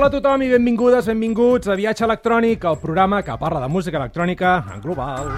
[0.00, 3.98] Hola a tothom i benvingudes, benvinguts a Viatge Electrònic, el programa que parla de música
[3.98, 5.28] electrònica en global.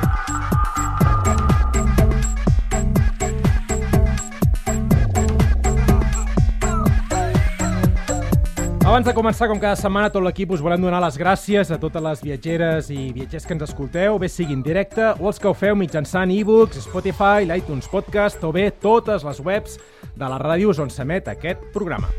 [8.87, 12.07] Abans de començar, com cada setmana, tot l'equip us volem donar les gràcies a totes
[12.07, 15.57] les viatgeres i viatgers que ens escolteu, bé sigui en directe o els que ho
[15.59, 19.75] feu mitjançant e-books, Spotify, l'iTunes Podcast o bé totes les webs
[20.15, 22.15] de les ràdios on s'emet aquest programa.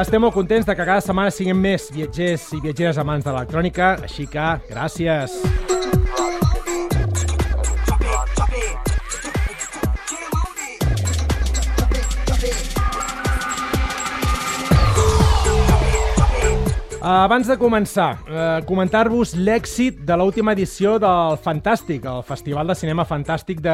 [0.00, 3.92] Estem molt contents de que cada setmana siguem més viatgers i viatgeres amants de l'electrònica,
[4.08, 5.36] així que gràcies.
[17.00, 23.06] Abans de començar, eh, comentar-vos l'èxit de l'última edició del Fantàstic, el Festival de Cinema
[23.06, 23.72] Fantàstic de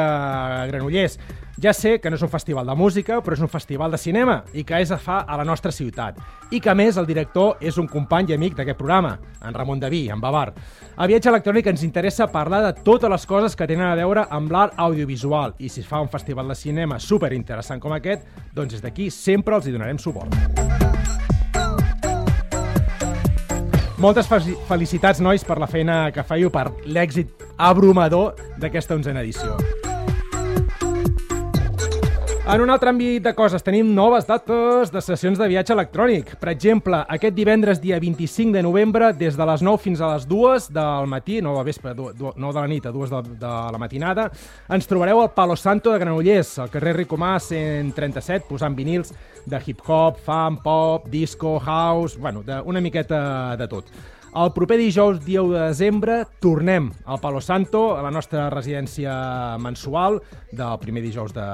[0.71, 1.19] Granollers.
[1.61, 4.45] Ja sé que no és un festival de música, però és un festival de cinema
[4.55, 6.21] i que és a fa a la nostra ciutat.
[6.53, 9.81] I que, a més, el director és un company i amic d'aquest programa, en Ramon
[9.81, 10.53] Daví, en Bavar.
[10.97, 14.53] A Viatge Electrònic ens interessa parlar de totes les coses que tenen a veure amb
[14.53, 18.23] l'art audiovisual i si es fa un festival de cinema super interessant com aquest,
[18.55, 21.36] doncs des d'aquí sempre els hi donarem suport.
[23.97, 24.29] Moltes
[24.69, 29.57] felicitats, nois, per la feina que feieu, per l'èxit abrumador d'aquesta onzena edició.
[32.47, 36.29] En un altre àmbit de coses, tenim noves dates de sessions de viatge electrònic.
[36.39, 40.29] Per exemple, aquest divendres, dia 25 de novembre, des de les 9 fins a les
[40.31, 43.83] 2 del matí, no del vespre, 9 de la nit a 2 de, de la
[43.83, 44.29] matinada,
[44.71, 49.11] ens trobareu al Palo Santo de Granollers, al carrer Ricomà 137, posant vinils
[49.43, 53.91] de hip-hop, fan, pop, disco, house, bueno, de, una miqueta de tot.
[54.37, 59.15] El proper dijous, dia 1 de desembre, tornem al Palo Santo, a la nostra residència
[59.65, 60.19] mensual
[60.53, 61.47] del primer dijous de,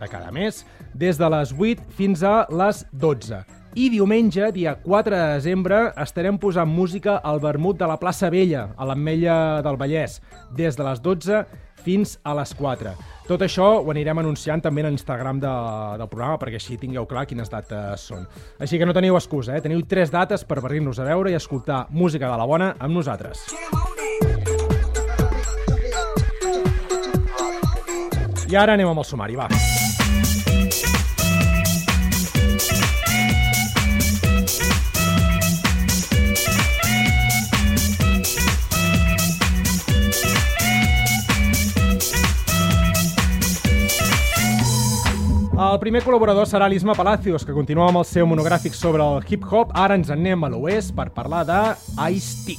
[0.00, 0.62] de cada mes,
[0.96, 3.42] des de les 8 fins a les 12.
[3.76, 8.70] I diumenge, dia 4 de desembre, estarem posant música al vermut de la plaça Vella,
[8.72, 10.16] a l'Ametlla del Vallès,
[10.56, 11.44] des de les 12
[11.84, 12.92] fins a les 4.
[13.30, 15.52] Tot això ho anirem anunciant també en l'Instagram de,
[16.00, 18.26] del programa perquè així tingueu clar quines dates són.
[18.58, 19.64] Així que no teniu excusa, eh?
[19.64, 23.46] teniu tres dates per venir-nos a veure i escoltar música de la bona amb nosaltres.
[28.50, 29.46] I ara anem amb el sumari, va.
[45.60, 49.74] El primer col·laborador serà l'Isma Palacios, que continua amb el seu monogràfic sobre el hip-hop.
[49.76, 51.58] Ara ens en anem a l'oest per parlar de
[52.16, 52.56] Ice-T.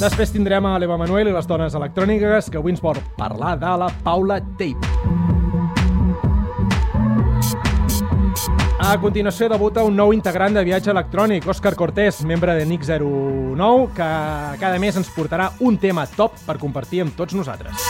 [0.00, 3.76] Després tindrem a l'Eva Manuel i les dones electròniques, que avui ens vol parlar de
[3.84, 5.29] la Paula Tape.
[8.90, 14.08] A continuació debuta un nou integrant de viatge electrònic, Òscar Cortés, membre de NIC09, que
[14.58, 17.86] cada mes ens portarà un tema top per compartir amb tots nosaltres.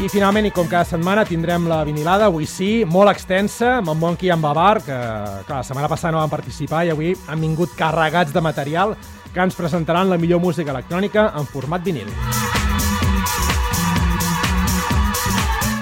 [0.00, 4.00] I finalment, i com cada setmana, tindrem la vinilada, avui sí, molt extensa, amb en
[4.00, 4.96] Monkey i en Babar, que
[5.44, 8.96] clar, la setmana passada no van participar i avui han vingut carregats de material
[9.34, 12.08] que ens presentaran la millor música electrònica en format vinil.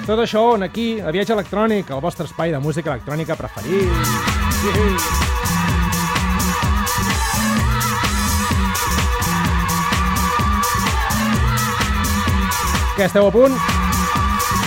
[0.03, 3.87] Tot això on aquí, a Viatge Electrònic, el vostre espai de música electrònica preferit.
[12.97, 13.55] Que esteu a punt?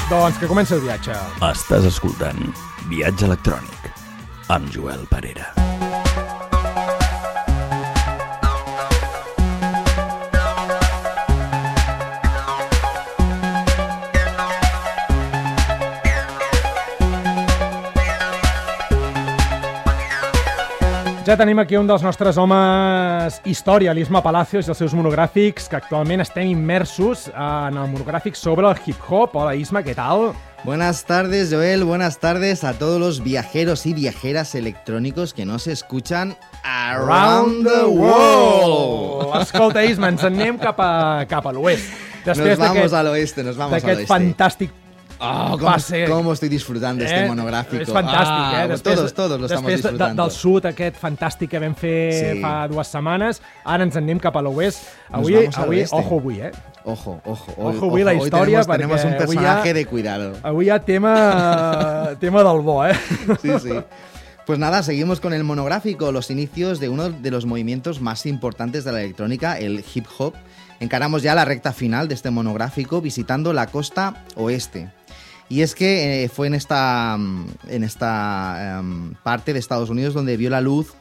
[0.08, 1.20] Doncs que comenci el viatge.
[1.52, 2.40] Estàs escoltant
[2.88, 3.92] Viatge Electrònic
[4.48, 5.65] amb Joel Parera.
[21.26, 25.74] Ja tenim aquí un dels nostres homes història, l'Isma Palacios i els seus monogràfics, que
[25.74, 29.34] actualment estem immersos en el monogràfic sobre el hip-hop.
[29.34, 30.28] Hola Isma, què tal?
[30.62, 31.82] Buenas tardes, Joel.
[31.82, 39.42] Buenas tardes a todos los viajeros y viajeras electrónicos que nos escuchan around the world.
[39.42, 41.90] Escolta, Isma, ens en anem cap a, cap a l'oest.
[42.24, 44.14] Nos vamos al oeste, nos vamos al D'aquest oeste.
[44.14, 44.85] fantàstic
[45.18, 46.04] Oh, cómo, pase.
[46.08, 47.82] cómo estoy disfrutando de este monográfico.
[47.82, 48.66] És fantàstic, Ah, eh?
[48.68, 50.22] pues todos, todos lo estamos després de- disfrutando.
[50.22, 52.40] del sud aquest fantàstic que vam fer Sí.
[52.42, 54.82] fa dues setmanes, ara ens en anem cap a l'oest.
[55.10, 56.50] Avui, avui ojo avui, eh?
[56.84, 57.52] Ojo, ojo.
[57.56, 60.32] Ojo, avui la història, tenemos, tenemos perquè un avui personaje de cuidado.
[60.42, 62.94] Avui hi ha tema, tema del bo, eh?
[63.42, 63.70] Sí, sí.
[64.46, 68.84] Pues nada, seguimos con el monográfico, los inicios de uno de los movimientos más importantes
[68.84, 70.34] de la electrónica, el hip hop.
[70.78, 74.90] Encaramos ya la recta final de este monográfico visitando la costa oeste.
[75.48, 80.14] Y es que eh, fue en esta, mm, en esta em, parte de Estados Unidos
[80.14, 80.94] donde vio la luz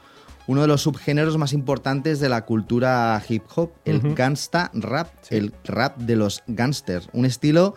[0.47, 5.53] uno de los subgéneros más importantes de la cultura hip hop, el gangsta rap, el
[5.63, 7.09] rap de los gangsters.
[7.13, 7.73] Un estilo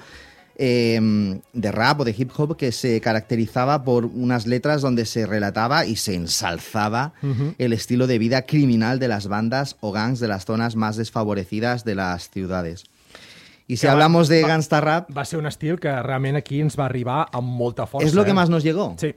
[0.56, 5.24] eh, de rap o de hip hop que se caracterizaba por unas letras donde se
[5.24, 7.14] relataba y se ensalzaba
[7.58, 11.84] el estilo de vida criminal de las bandas o gangs de las zonas más desfavorecidas
[11.84, 12.84] de las ciudades.
[13.68, 16.74] Y si hablamos de va- gangsta rap, Va ser un estil que realment aquí ens
[16.78, 18.06] va arribar amb molta força.
[18.06, 18.34] es lo que eh?
[18.34, 18.96] más nos llegó.
[18.98, 19.14] Sí.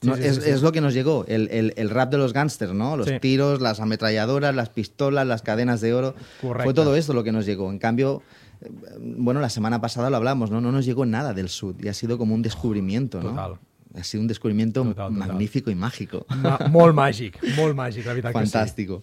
[0.00, 0.50] Sí, No, sí, es, sí, sí.
[0.50, 2.96] es lo que nos llegó, el, el- el rap de los gángsters, ¿no?
[2.96, 3.18] Los Sí.
[3.20, 6.14] tiros, las ametralladoras, las pistolas, las cadenas de oro.
[6.40, 6.62] Correcto.
[6.62, 7.68] Fue todo esto lo que nos llegó.
[7.72, 8.22] En cambio,
[8.60, 10.60] eh, bueno, la semana pasada lo hablamos, ¿no?
[10.60, 13.30] No nos llegó nada del sur y ha sido como un descubrimiento, ¿no?
[13.30, 13.54] Total.
[13.98, 15.28] Ha sido un descubrimiento Total, total.
[15.28, 16.24] magnífico y mágico.
[16.28, 18.52] Ma molt màgic, molt màgic, la veritat que sí.
[18.52, 19.02] Fantástico.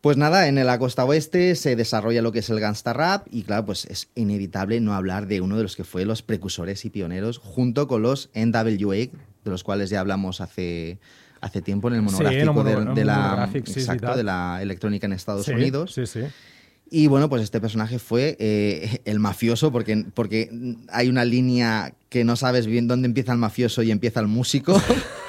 [0.00, 3.42] Pues nada, en la costa oeste se desarrolla lo que es el gangsta rap y
[3.42, 6.90] claro, pues es inevitable no hablar de uno de los que fue los precursores y
[6.90, 9.10] pioneros junto con los NWA, de
[9.44, 10.98] los cuales ya hablamos hace,
[11.40, 14.16] hace tiempo en el monográfico, de, la, monográfic, sí, és exacto, veritat.
[14.16, 15.92] de la electrónica en Estados Unidos.
[15.94, 16.20] Sí, sí.
[16.88, 20.50] Y bueno, pues este personaje fue eh, el mafioso, porque, porque
[20.88, 24.80] hay una línea que no sabes bien dónde empieza el mafioso y empieza el músico,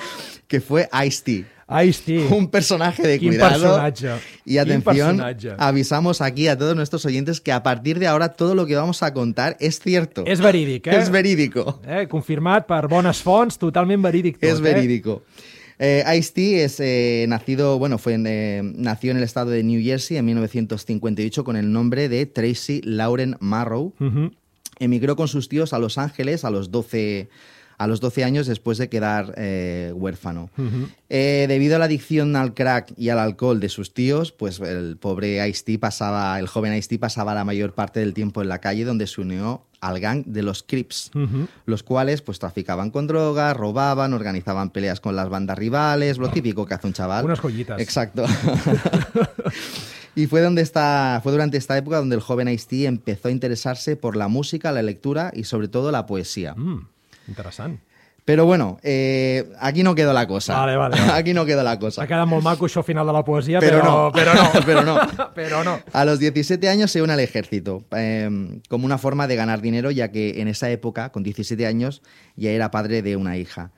[0.48, 1.46] que fue Ice-T.
[1.86, 2.28] Ice-T.
[2.34, 3.76] Un personaje de Quin cuidado.
[3.76, 4.22] personatge.
[4.46, 5.22] Y atención,
[5.58, 9.04] avisamos aquí a todos nuestros oyentes que a partir de ahora todo lo que vamos
[9.04, 10.24] a contar es cierto.
[10.26, 10.96] És verídic, eh?
[10.98, 11.82] Es verídico.
[11.86, 14.62] Eh, confirmat per bones fonts, totalment verídic tot, Es eh?
[14.62, 15.24] verídico.
[15.80, 19.84] Eh, Ice-T es eh, nacido, bueno, fue en, eh, nació en el estado de New
[19.84, 23.94] Jersey en 1958 con el nombre de Tracy Lauren Marrow.
[24.80, 27.28] Emigró con sus tíos a Los Ángeles a los 12,
[27.78, 30.50] a los 12 años después de quedar eh, huérfano.
[31.10, 34.98] Eh, debido a la adicción al crack y al alcohol de sus tíos, pues el
[34.98, 38.84] pobre Ice-T pasaba, el joven Ice-T pasaba la mayor parte del tiempo en la calle
[38.84, 41.12] donde se unió al gang de los Crips,
[41.66, 46.66] los cuales pues traficaban con drogas, robaban, organizaban peleas con las bandas rivales, lo típico
[46.66, 47.26] que hace un chaval.
[47.26, 47.80] Unas joyitas.
[47.80, 48.26] Exacto.
[50.16, 53.96] y fue, donde está, fue durante esta época donde el joven Ice-T empezó a interesarse
[53.96, 56.56] por la música, la lectura y sobre todo la poesía.
[56.56, 56.88] Mm,
[57.28, 57.80] interessant.
[58.28, 60.54] Pero bueno, eh, aquí no quedó la cosa.
[60.60, 61.14] Vale, vale, vale.
[61.14, 62.02] Aquí no quedó la cosa.
[62.02, 64.12] S'ha quedat molt maco això final de la poesia, Però però, no.
[64.12, 64.48] però no.
[64.66, 64.98] Però no.
[65.36, 65.80] però no.
[65.94, 68.30] A los 17 años se une al ejército, eh,
[68.68, 72.02] como una forma de ganar dinero, ya que en esa época, con 17 años,
[72.36, 73.72] ya era padre de una hija.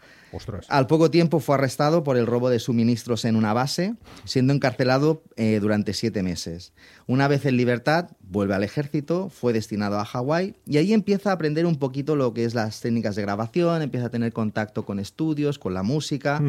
[0.69, 3.95] Al poco tiempo fue arrestado por el robo de suministros en una base,
[4.25, 6.73] siendo encarcelado eh, durante siete meses.
[7.07, 11.33] Una vez en libertad, vuelve al ejército, fue destinado a Hawái y ahí empieza a
[11.33, 14.99] aprender un poquito lo que es las técnicas de grabación, empieza a tener contacto con
[14.99, 16.39] estudios, con la música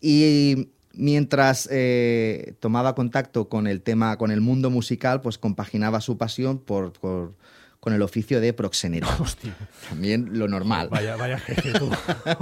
[0.00, 6.16] y mientras eh, tomaba contacto con el tema, con el mundo musical, pues compaginaba su
[6.18, 7.34] pasión por, por-
[7.80, 9.06] con el oficio de proxeneta.
[9.18, 9.54] Hòstia,
[9.88, 10.88] También lo normal.
[10.90, 11.90] vaya, vaya jefe, tu.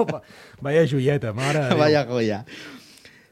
[0.60, 1.74] vaya de Déu.
[1.74, 2.44] Vaya joya.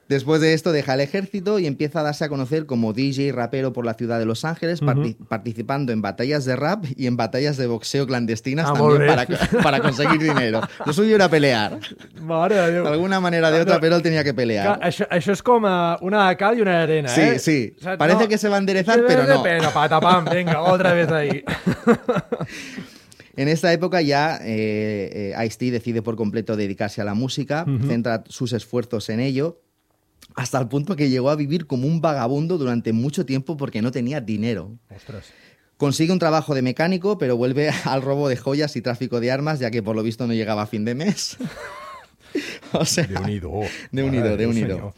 [0.08, 3.32] Después de esto deja el ejército y empieza a darse a conocer como DJ y
[3.32, 7.16] rapero por la ciudad de Los Ángeles, parti- participando en batallas de rap y en
[7.16, 9.06] batallas de boxeo clandestinas Ah, también
[9.62, 10.60] para, conseguir dinero.
[10.84, 11.78] Lo suyo era pelear.
[12.20, 14.78] Mare de De alguna manera de otra, pero él tenía que pelear.
[14.80, 17.38] això, això és com eh, una cal i una d'arena, Sí, eh?
[17.38, 17.76] sí.
[17.98, 19.42] Parece que se va a enderezar, pero no.
[19.42, 21.42] Pena, patapam, venga, otra vez ahí.
[23.36, 28.22] En esta época ya eh, eh, Ice-T decide por completo dedicarse a la música, centra
[28.28, 29.60] sus esfuerzos en ello,
[30.34, 33.90] hasta el punto que llegó a vivir como un vagabundo durante mucho tiempo porque no
[33.90, 34.78] tenía dinero.
[34.94, 35.26] Ostres.
[35.76, 39.58] Consigue un trabajo de mecánico, pero vuelve al robo de joyas y tráfico de armas,
[39.58, 41.36] ya que por lo visto no llegaba a fin de mes.
[42.72, 43.62] o sea, Déu-n'hi-do.
[43.92, 44.94] de unido, de unido.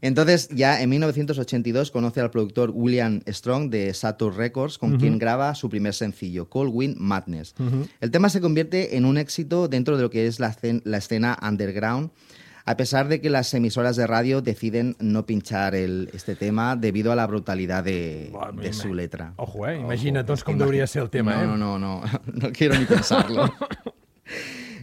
[0.00, 5.56] Entonces, ya en 1982 conoce al productor William Strong de Saturn Records, con quien graba
[5.56, 7.54] su primer sencillo, Cold Wind Madness.
[8.00, 11.36] El tema se convierte en un éxito dentro de lo que es la, la escena
[11.42, 12.10] underground,
[12.70, 17.12] a pesar de que las emisoras de radio deciden no pinchar el- este tema debido
[17.12, 19.32] a la brutalidad de, Buah, de me- su letra.
[19.36, 19.78] Ojo, eh?
[19.80, 21.46] Imagina't, doncs, com Imagina- hauria de ser el tema, no, eh?
[21.46, 22.02] No, no, no,
[22.34, 23.50] no quiero ni pensarlo.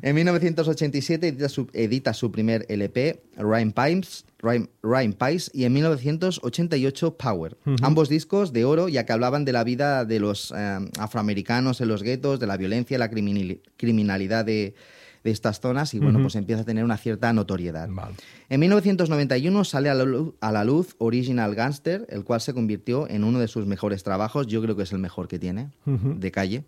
[0.02, 5.74] En 1987 edita su, edita su primer LP, Rhyme Pipes, Rhyme, Rhyme Pies, y en
[5.74, 7.58] 1988 Power.
[7.82, 11.88] Ambos discos de oro, ya que hablaban de la vida de los eh, afroamericanos en
[11.88, 14.76] los guetos, de la violencia, la criminali- criminalidad de,
[15.26, 17.90] de estas zonas, y bueno, pues empieza a tener una cierta notoriedad.
[18.48, 23.10] En 1991 sale a la, luz, a la luz Original Gangster, el cual se convirtió
[23.10, 24.46] en uno de sus mejores trabajos.
[24.46, 26.64] Yo creo que es el mejor que tiene, de calle.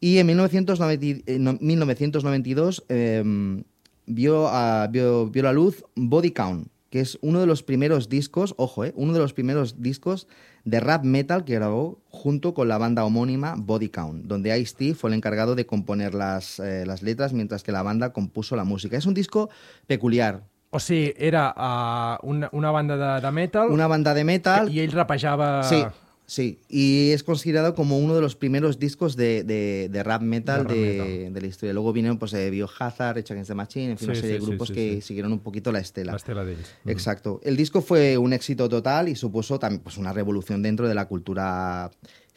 [0.00, 3.62] Y en 1990 eh, no- 1992 eh,
[4.06, 8.54] vio, a- vio, vio la luz Body Count, que es uno de los primeros discos,
[8.58, 10.26] ojo, eh, uno de los primeros discos
[10.68, 15.08] de rap metal que grabó junto con la banda homónima Body Count, donde Ice-T fue
[15.08, 18.96] el encargado de componer las, eh, las letras mientras que la banda compuso la música.
[18.98, 19.48] Es un disco
[19.86, 23.70] peculiar, O sigui, era uh, una, una banda de, de metal.
[23.70, 24.68] Una banda de metal.
[24.68, 25.62] I ell rapejava...
[25.62, 25.82] Sí,
[26.28, 26.60] sí.
[26.68, 30.74] Y es considerado como uno de los primeros discos de, de- de rap metal De
[30.74, 31.32] de, metal.
[31.34, 31.72] de la historia.
[31.72, 34.40] Luego vinieron pues, eh, Biohazard, Rage Against the Machine, en fin, Sí, una serie sí,
[34.40, 36.12] de grupos sí, que siguieron un poquito la estela.
[36.12, 36.68] L'estela d'ells.
[36.86, 37.40] Exacto.
[37.42, 41.06] El disco fue un éxito total y supuso también pues, una revolución dentro de la
[41.08, 41.90] cultura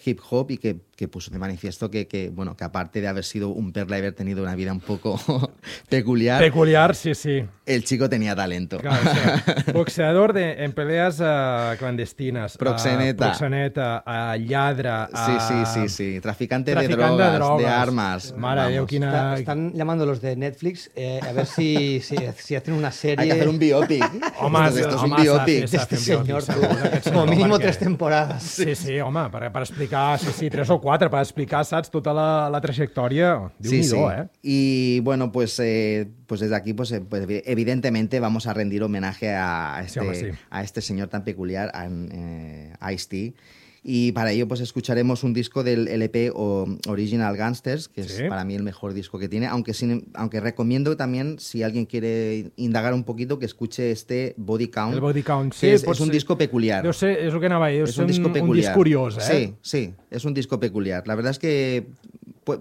[0.03, 3.23] hip hop y que, que puso de manifiesto que, que, bueno, que aparte de haber
[3.23, 5.19] sido un perla y haber tenido una vida un poco
[5.89, 7.43] peculiar, Peculiar, sí, sí.
[7.65, 8.77] el chico tenía talento.
[8.77, 9.43] Claro, o sea,
[9.73, 12.55] boxeador de, en peleas uh, clandestines.
[12.55, 13.25] Proxeneta.
[13.25, 14.89] Uh, proxeneta, uh, lladre...
[15.25, 16.19] Sí, sí, uh, sí, sí.
[16.21, 17.73] Traficante, traficant de, de drogas, de drogas.
[17.81, 18.35] armas.
[18.37, 18.95] De.
[18.95, 23.23] Está- están llamando los de Netflix eh, a ver si, si, si hacen una serie
[23.23, 24.03] Hay que hacer un biopic.
[24.39, 25.63] Home, esto, esto es un biopic.
[25.73, 26.43] este señor.
[27.03, 28.43] Como mínimo perquè- tres temporadas.
[28.43, 32.11] Sí, sí, home, per, per explicar, sí, sí, tres o quatre, per explicar, saps, tota
[32.13, 33.31] la, la trajectòria.
[33.63, 33.95] déu Sí, sí.
[33.95, 34.27] eh?
[34.43, 38.83] Y bueno, pues, eh, pues desde aquí, pues, eh, pues, evi- evidentemente vamos a rendir
[38.83, 40.37] homenaje a Sí, home, este, sí.
[40.49, 43.33] a este señor tan peculiar, a eh, Ice-T.
[43.83, 48.21] Y para ello, pues escucharemos un disco del LP o Original Gangsters, que Sí.
[48.23, 49.47] es para mí el mejor disco que tiene.
[49.47, 54.67] Aunque, sin- aunque recomiendo también, si alguien quiere indagar un poquito, que escuche este Body
[54.67, 54.93] Count.
[54.93, 56.83] El Body Count, sí, es, pot es un disco peculiar.
[56.83, 58.67] Deu ser, és el que anava deu es un disco un, peculiar.
[58.67, 59.21] disc curiós, eh?
[59.21, 61.07] Sí, sí, es un disco peculiar.
[61.07, 61.87] La verdad es que
[62.43, 62.59] pues,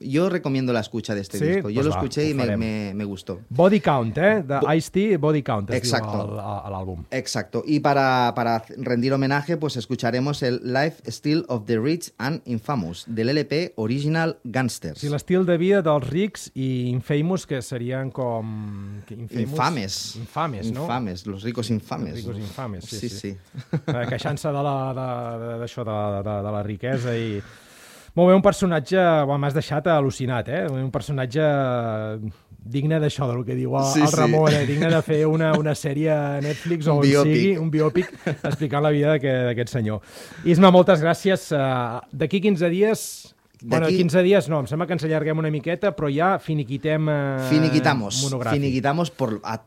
[0.00, 1.68] yo recomiendo la escucha de este Sí, disco.
[1.70, 3.40] Yo pues lo va, escuché y me, me- me gustó.
[3.50, 4.42] Body Count, eh?
[4.42, 6.24] De Ice-T, Body Count, Exacto.
[6.24, 7.04] diu el- a- l'àlbum.
[7.10, 7.62] Exacto.
[7.66, 13.04] Y para, para rendir homenaje, pues escucharemos el Life Still of the Rich and Infamous
[13.06, 14.98] del LP Original Gangsters.
[14.98, 19.00] Sí, l'estil de vida dels rics i infamous, que serien com...
[19.06, 19.50] que Infamous?
[19.50, 20.16] Infames.
[20.16, 20.82] Infames, no?
[20.82, 22.14] Infames, los ricos infames.
[22.14, 23.08] Els ricos infames, sí, sí.
[23.08, 23.18] sí.
[23.18, 23.36] sí.
[23.86, 27.42] Eh, queixant-se de la- de- de- d'això, de, de, de, de la riquesa i...
[28.16, 28.98] Molt bé, un personatge...
[29.24, 30.64] Bueno, M'has deixat al·lucinat, eh?
[30.70, 31.44] Un personatge
[32.70, 34.18] digne d'això, del que diu el, Sí, el sí.
[34.18, 34.64] Ramon, eh?
[34.68, 37.32] digne de fer una, una sèrie a Netflix o Un on biòpic.
[37.36, 38.10] sigui, un biòpic,
[38.50, 40.02] explicant la vida d'aquest senyor.
[40.44, 41.50] Isma, moltes gràcies.
[41.56, 43.04] Uh, D'aquí 15 dies...
[43.62, 47.08] Bueno, D'aquí- 15 dies no, em sembla que ens allarguem una miqueta, però ja finiquitem
[47.08, 48.22] uh, Finiquitamos.
[48.24, 48.56] monogràfic.
[48.60, 49.60] Finiquitamos por, a-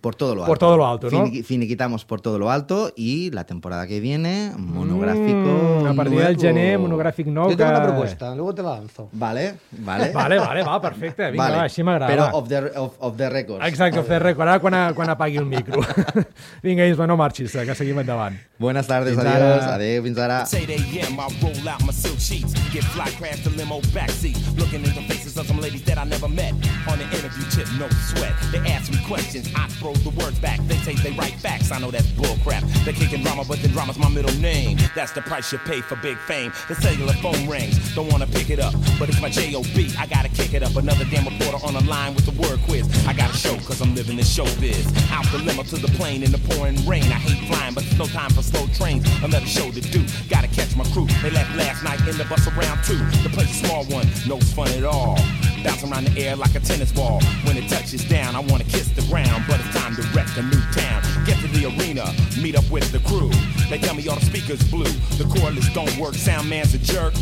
[0.00, 0.50] por todo lo alto.
[0.50, 1.26] Por todo lo alto, ¿no?
[1.26, 5.82] Finiqui- finiquitamos por todo lo alto y la temporada que viene, monográfico.
[5.82, 6.40] Mm, a partir del nuevo.
[6.40, 7.50] gener, monogràfic nou.
[7.50, 9.08] Yo tengo que- una propuesta, luego te la lanzo.
[9.12, 10.10] Vale, vale.
[10.14, 11.30] Vale, vale, va, perfecte.
[11.30, 11.56] Vinga, Vale.
[11.56, 12.12] va, així m'agrada.
[12.12, 12.32] Però va.
[12.38, 13.66] of the, of, of the records.
[13.66, 15.80] Exacte, off the record, ara quan, a, quan apagui el micro.
[16.62, 18.36] Vinga, Isma, no marxis, que seguim endavant.
[18.58, 19.62] Buenas tardes, Fins adiós.
[19.62, 19.74] ara.
[19.74, 20.42] Adéu, fins ara.
[20.42, 21.20] It's 8 a.m.
[21.20, 25.02] I roll out my silk sheets, get fly, crash the limo backseat, looking in the
[25.02, 26.52] faces of some ladies that I never met.
[26.88, 28.34] On the interview tip, no sweat.
[28.52, 30.60] They ask me questions, I throw the words back.
[30.66, 31.70] They say they write facts.
[31.72, 32.62] I know that's bullcrap.
[32.84, 34.78] They're kicking drama, but then drama's my middle name.
[34.94, 36.52] That's the price you pay for big fame.
[36.68, 39.94] The cellular phone rings, don't wanna pick it up, but it's my J.O.B.
[39.98, 40.76] I gotta kick it up.
[40.76, 42.88] Another damn reporter on the line with the word quiz.
[43.06, 44.86] I gotta show, cause I'm living this showbiz.
[45.10, 47.04] Out the limo to the plane in the pouring rain.
[47.04, 49.04] I hate flying, but no time for slow trains.
[49.22, 50.04] Another show to do.
[50.28, 51.06] Gotta catch my crew.
[51.22, 52.98] They left last night in the bus around two.
[53.22, 55.16] The place a small one, no fun at all.
[55.62, 57.20] Bouncing around the air like a tennis ball.
[57.44, 60.42] When it touches down, I wanna kiss the ground, but it's time to wreck a
[60.42, 61.02] new town.
[61.26, 63.30] Get to the arena, meet up with the crew.
[63.68, 64.84] They tell me all the speakers blue.
[65.18, 67.14] The cordless don't work, sound man's a jerk.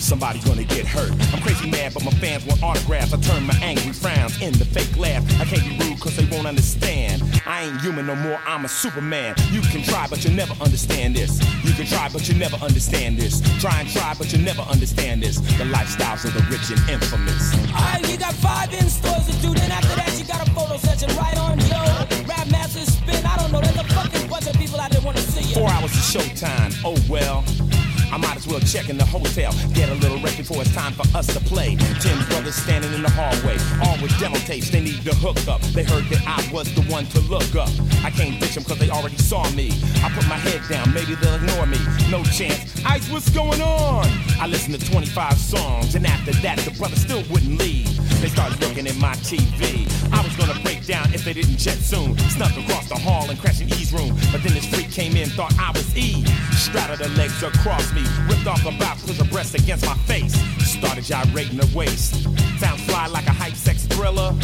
[0.00, 1.10] Somebody's gonna get hurt.
[1.32, 3.12] I'm crazy mad, but my fans want autographs.
[3.12, 5.22] I turn my angry frowns into fake laugh.
[5.40, 7.22] I can't be rude cause they won't understand.
[7.46, 9.34] I ain't human no more, I'm a superman.
[9.50, 11.40] You can try, but you'll never understand this.
[11.64, 13.40] You can try, but you'll never understand this.
[13.60, 15.38] Try and try, but you'll never understand this.
[15.58, 17.54] The lifestyles of the rich and infamous.
[17.72, 19.54] Alright, you got five in stores to do.
[19.54, 21.80] Then after that, you got a photo session right on yo.
[22.26, 23.24] Rap masters spin.
[23.26, 23.60] I don't know.
[23.60, 25.54] There's a fucking bunch of people out there want to see you.
[25.54, 27.44] Four hours of showtime, oh well.
[28.12, 30.92] I might as well check in the hotel, get a little rest before it's time
[30.92, 31.76] for us to play.
[32.00, 35.60] Tim's brothers standing in the hallway, all with demo tapes, they need to hook up.
[35.72, 37.70] They heard that I was the one to look up.
[38.04, 39.70] I can't ditch them cause they already saw me.
[40.02, 41.78] I put my head down, maybe they'll ignore me.
[42.10, 42.84] No chance.
[42.84, 44.06] Ice, what's going on?
[44.40, 47.97] I listened to 25 songs, and after that, the brothers still wouldn't leave.
[48.20, 49.86] They started looking at my TV.
[50.12, 52.18] I was gonna break down if they didn't jet soon.
[52.30, 54.10] Snuck across the hall and crashed in E's room.
[54.32, 56.24] But then this freak came in, thought I was E.
[56.52, 60.34] Straddled her legs across me, ripped off her box, pushed her breast against my face.
[60.66, 62.24] Started gyrating her waist.
[62.58, 64.34] Sounds fly like a hype sex thriller.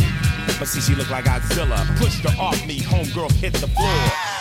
[0.59, 1.85] But see, she looked like Godzilla.
[1.99, 3.99] Pushed her off me, homegirl hit the floor.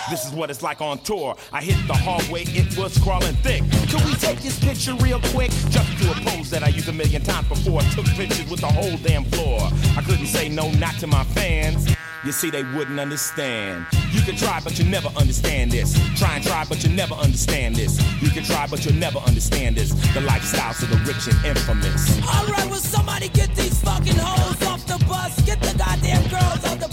[0.09, 1.35] This is what it's like on tour.
[1.51, 3.63] I hit the hallway, it was crawling thick.
[3.89, 5.51] Could we take this picture real quick?
[5.69, 7.81] Just to a pose that I used a million times before.
[7.95, 9.59] Took pictures with the whole damn floor.
[9.97, 11.95] I couldn't say no, not to my fans.
[12.25, 13.85] You see, they wouldn't understand.
[14.11, 15.93] You can try, but you never understand this.
[16.17, 17.99] Try and try, but you never understand this.
[18.21, 19.89] You can try, but you'll never understand this.
[20.13, 22.21] The lifestyles of the rich and infamous.
[22.23, 25.41] Alright, will somebody get these fucking hoes off the bus?
[25.41, 26.92] Get the goddamn girls off the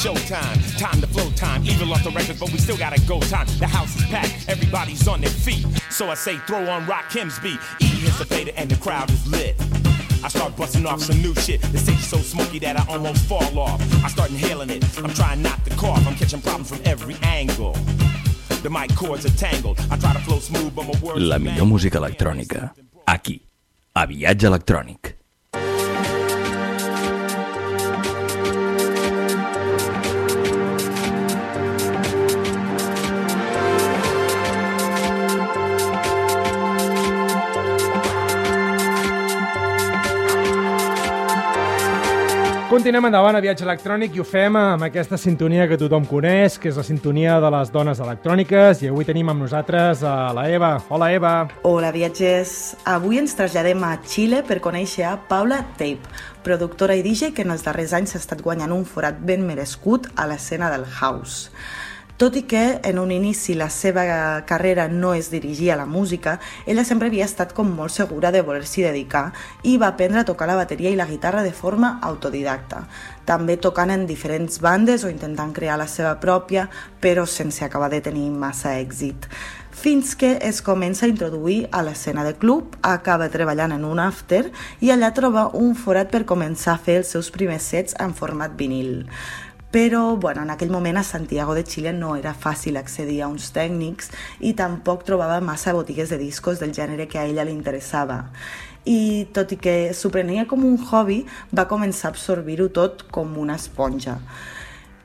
[0.00, 1.62] showtime, time to flow time.
[1.64, 3.46] Even lost the records, but we still gotta go time.
[3.58, 5.66] The house is packed, everybody's on their feet.
[5.90, 7.60] So I say, throw on Rock Kim's beat.
[7.80, 9.56] E hits the fader and the crowd is lit.
[10.24, 11.60] I start busting off some new shit.
[11.60, 13.80] The stage is so smoky that I almost fall off.
[14.04, 14.82] I start inhaling it.
[14.98, 16.06] I'm trying not to cough.
[16.06, 17.72] I'm catching problems from every angle.
[18.62, 19.78] The mic cords are tangled.
[19.90, 22.74] I try to flow smooth, but my words La millor música electrònica.
[23.06, 23.42] Aquí,
[23.94, 25.19] a Viatge Electrònic.
[42.70, 46.68] Continuem endavant a Viatge Electrònic i ho fem amb aquesta sintonia que tothom coneix, que
[46.70, 50.68] és la sintonia de les dones electròniques, i avui tenim amb nosaltres a la Eva.
[50.86, 51.32] Hola, Eva.
[51.66, 52.76] Hola, viatgers.
[52.86, 56.14] Avui ens traslladem a Xile per conèixer a Paula Tape,
[56.46, 60.06] productora i DJ que en els darrers anys ha estat guanyant un forat ben merescut
[60.14, 61.50] a l'escena del house.
[62.20, 64.02] Tot i que en un inici la seva
[64.44, 66.34] carrera no es dirigia a la música,
[66.66, 69.30] ella sempre havia estat com molt segura de voler-s'hi dedicar
[69.64, 72.82] i va aprendre a tocar la bateria i la guitarra de forma autodidacta,
[73.24, 76.68] també tocant en diferents bandes o intentant crear la seva pròpia,
[77.00, 79.24] però sense acabar de tenir massa èxit
[79.80, 84.50] fins que es comença a introduir a l'escena de club, acaba treballant en un after
[84.84, 88.58] i allà troba un forat per començar a fer els seus primers sets en format
[88.58, 89.06] vinil.
[89.70, 93.52] Però, bueno, en aquell moment a Santiago de Xile no era fàcil accedir a uns
[93.54, 94.10] tècnics
[94.42, 98.24] i tampoc trobava massa botigues de discos del gènere que a ella li interessava.
[98.84, 101.20] I tot i que s'ho prenia com un hobby,
[101.54, 104.18] va començar a absorbir-ho tot com una esponja.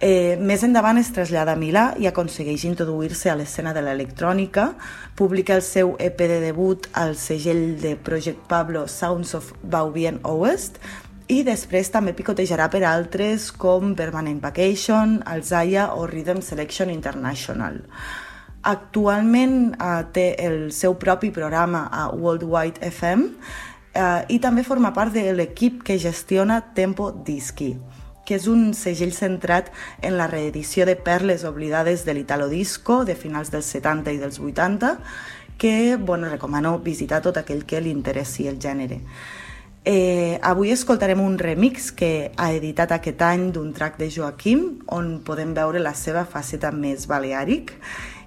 [0.02, 4.74] Eh, més endavant es trasllada a Milà i aconsegueix introduir-se a l'escena de l'electrònica,
[5.16, 10.82] publica el seu EP de debut al segell de Project Pablo Sounds of Baubien Oest
[11.28, 17.80] i després també picotejarà per altres com Permanent Vacation, Alzaya o Rhythm Selection International.
[18.66, 23.26] Actualment eh, té el seu propi programa a Worldwide FM
[23.94, 27.74] eh, i també forma part de l'equip que gestiona Tempo Dischi
[28.26, 29.68] que és un segell centrat
[30.02, 34.40] en la reedició de perles oblidades de l'Italo Disco de finals dels 70 i dels
[34.42, 34.96] 80,
[35.62, 38.98] que bueno, recomano visitar tot aquell que li interessi el gènere.
[39.88, 45.20] Eh, avui escoltarem un remix que ha editat aquest any d'un track de Joaquim, on
[45.22, 47.76] podem veure la seva faceta més baleàric,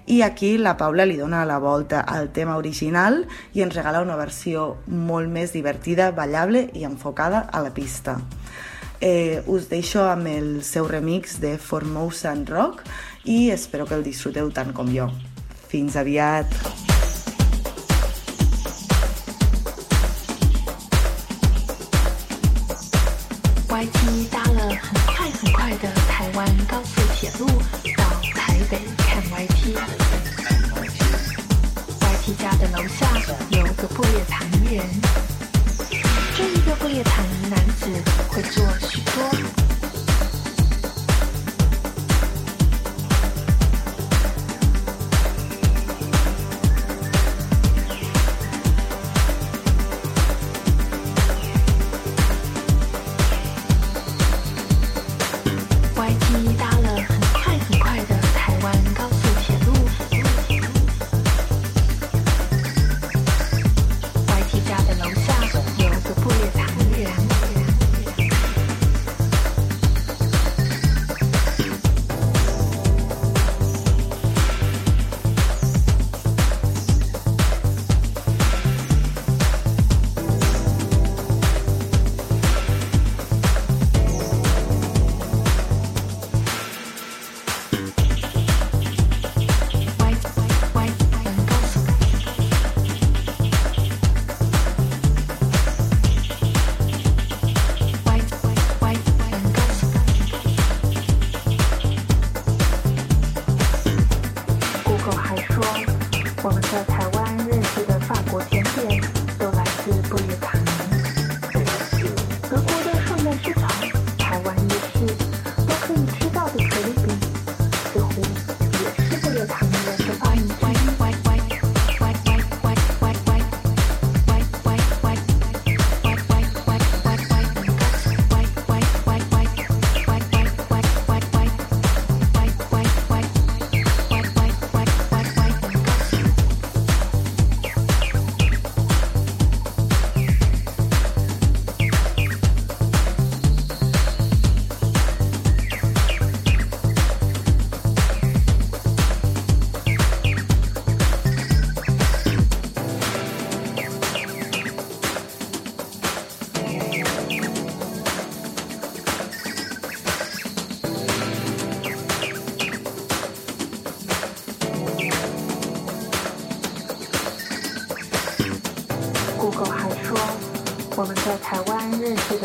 [0.07, 4.15] i aquí la Paula li dona la volta al tema original i ens regala una
[4.15, 8.15] versió molt més divertida, ballable i enfocada a la pista.
[9.01, 12.87] Eh, us deixo amb el seu remix de Formosa and Rock
[13.25, 15.11] i espero que el disfruteu tant com jo.
[15.67, 16.55] Fins aviat!
[23.79, 27.47] ，YT 搭了很快很快的台湾高速铁路
[27.95, 28.03] 到
[28.35, 29.73] 台北看 YT。
[32.01, 33.07] YT 家的楼下
[33.51, 34.85] 有个布列塔尼人，
[36.35, 37.89] 这一个布列塔尼男子
[38.27, 39.58] 会做许多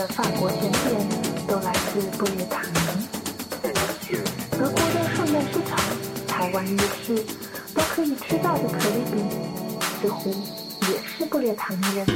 [0.08, 1.08] 法国甜点
[1.46, 2.74] 都来自布列塔尼。
[4.50, 5.78] 德国的圣诞市场、
[6.26, 7.16] 台湾夜市
[7.74, 9.16] 都可以吃到的可丽饼，
[10.00, 10.34] 似乎
[10.82, 12.12] 也是布列塔尼人的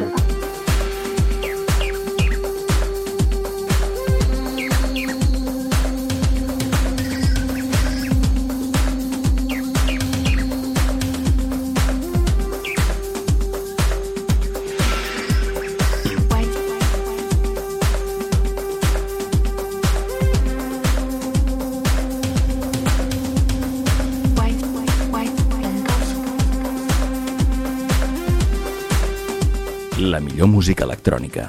[30.39, 31.49] millor música electrònica.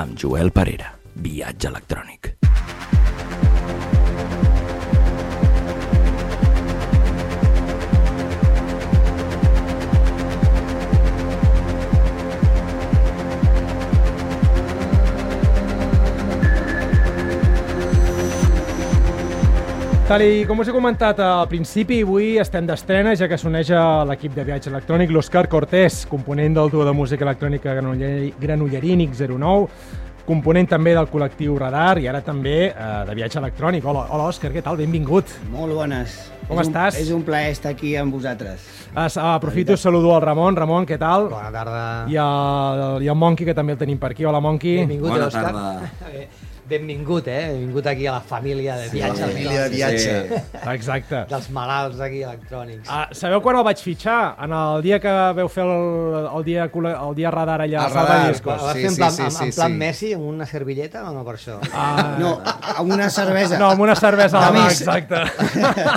[0.00, 0.94] Amb Joel Parera.
[1.14, 2.03] Viatge electrònic.
[20.04, 24.04] Tal i com us he comentat al principi, avui estem d'estrena, ja que s'uneix a
[24.04, 29.64] l'equip de viatge electrònic l'Òscar Cortés, component del duo de música electrònica Granollerínic 09,
[30.28, 33.88] component també del col·lectiu Radar i ara també eh, de viatge electrònic.
[33.88, 34.76] Hola, hola Òscar, què tal?
[34.76, 35.32] Benvingut.
[35.56, 36.20] Molt bones.
[36.52, 37.00] Com és estàs?
[37.00, 38.60] Un, és un plaer estar aquí amb vosaltres.
[38.92, 40.60] Es, aprofito i saludo al Ramon.
[40.60, 41.30] Ramon, què tal?
[41.32, 41.84] Bona tarda.
[42.12, 44.28] I el, i el Monqui, que també el tenim per aquí.
[44.28, 44.82] Hola, Monqui.
[44.84, 45.48] Benvingut, Bona Òscar.
[45.48, 46.50] tarda.
[46.64, 47.50] Benvingut, eh?
[47.52, 50.14] Benvingut aquí a la família de viatge Família de viatge.
[50.72, 51.18] Exacte.
[51.32, 52.88] Dels malalts aquí electrònics.
[52.88, 54.34] Ah, sabeu quan el vaig fitxar?
[54.46, 58.16] En el dia que veu fer el, el, dia, el dia radar allà El radar.
[58.32, 58.56] Discos.
[58.62, 59.78] Va, va sí, fer en sí, plan, sí, en, sí, en plan sí.
[59.84, 61.58] Messi amb una servilleta o no per això?
[61.72, 62.32] Ah, No,
[62.78, 63.58] amb una cervesa.
[63.60, 65.20] No, amb una cervesa a la mà, exacte.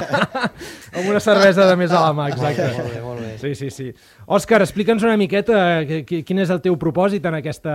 [0.94, 2.68] amb una cervesa de més a la mà, exacte.
[2.78, 3.34] Molt bé, molt bé.
[3.42, 3.88] Sí, sí, sí.
[4.28, 7.74] Òscar, explica'ns una miqueta qui- quin és el teu propòsit en aquesta,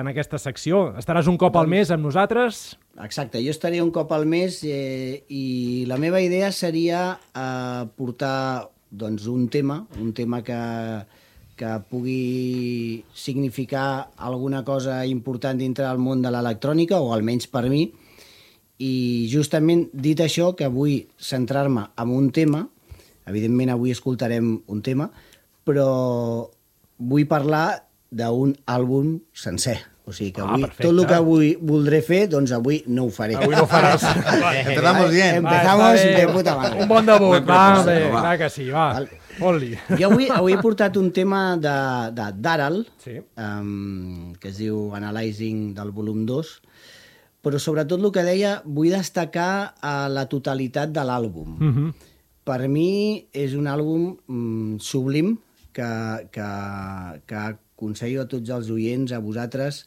[0.00, 0.92] en aquesta secció.
[1.00, 2.76] Estaràs un cop al mes amb nosaltres?
[3.02, 8.68] Exacte, jo estaria un cop al mes eh, i la meva idea seria eh, portar
[8.90, 10.58] doncs, un tema, un tema que,
[11.56, 17.86] que pugui significar alguna cosa important dintre del món de l'electrònica, o almenys per mi,
[18.82, 22.64] i justament dit això, que vull centrar-me en un tema,
[23.30, 25.06] evidentment avui escoltarem un tema,
[25.66, 25.86] però
[26.98, 29.78] vull parlar d'un àlbum sencer.
[30.04, 30.82] O sigui que Ah, avui, perfecte.
[30.82, 33.36] tot el que avui voldré fer, doncs avui no ho faré.
[33.38, 34.02] Avui no ho faràs.
[34.66, 35.36] Empezamos bien.
[35.36, 36.80] Empezamos Va, de puta mare.
[36.82, 38.20] Un bon debut, va, bé, va.
[38.24, 38.88] clar que sí, va.
[38.96, 39.06] Val.
[39.38, 39.70] Fot-li.
[40.00, 41.76] Jo avui, avui he portat un tema de,
[42.18, 43.14] de Daral, Sí.
[43.38, 46.50] um, que es diu Analyzing del volum 2,
[47.42, 51.58] però sobretot el que deia, vull destacar a la totalitat de l'àlbum.
[51.58, 51.92] Mm -hmm.
[52.44, 55.38] Per mi és un àlbum mm, sublim
[55.72, 55.90] que,
[56.30, 56.48] que,
[57.26, 59.86] que aconsello a tots els oients, a vosaltres,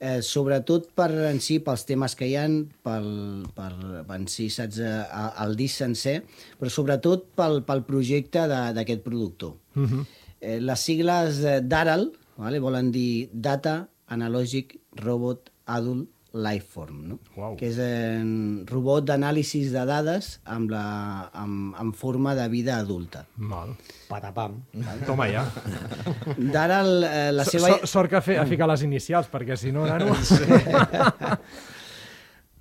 [0.00, 2.46] eh, sobretot per en si, pels temes que hi ha,
[2.82, 3.08] pel,
[3.56, 3.70] per
[4.16, 5.04] en si, saps, eh,
[5.44, 6.22] el disc sencer,
[6.58, 9.56] però sobretot pel, pel projecte d'aquest productor.
[9.74, 10.04] Mm -hmm.
[10.40, 17.18] Eh, les sigles eh, d'ARAL vale, volen dir Data Analogic Robot Adult Lifeform, no?
[17.38, 17.54] Uau.
[17.54, 20.86] que és un robot d'anàlisis de dades amb, la,
[21.30, 23.22] amb, amb forma de vida adulta.
[23.38, 23.76] Mal.
[24.08, 24.56] Patapam.
[25.06, 25.44] Toma ja.
[26.36, 27.70] D'ARAL, eh, la seva...
[27.78, 30.10] So, sort que ha, fe, ha ficat les inicials, perquè si no, nano...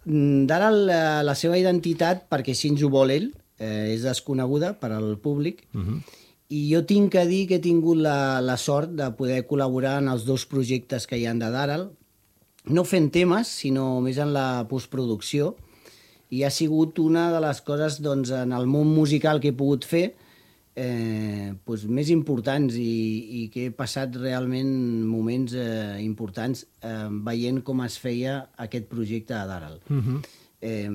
[0.04, 4.74] Mm, D'ara la, la seva identitat, perquè així ens ho vol ell, eh, és desconeguda
[4.82, 6.00] per al públic, uh -huh.
[6.50, 10.10] i jo tinc que dir que he tingut la, la sort de poder col·laborar en
[10.10, 11.92] els dos projectes que hi han de Daral,
[12.66, 15.54] no fent temes, sinó més en la postproducció,
[16.34, 19.86] i ha sigut una de les coses doncs, en el món musical que he pogut
[19.86, 20.14] fer
[20.76, 24.72] eh, doncs, més importants i, i que he passat realment
[25.06, 29.80] moments eh, importants eh, veient com es feia aquest projecte a Daral.
[29.90, 30.20] Uh -huh.
[30.62, 30.90] eh,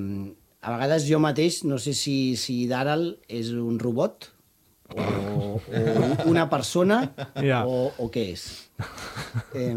[0.61, 4.33] a vegades jo mateix no sé si, si Daral és un robot
[4.94, 7.64] o, o una persona Ja.
[7.66, 8.46] o, o què és.
[9.55, 9.74] Eh,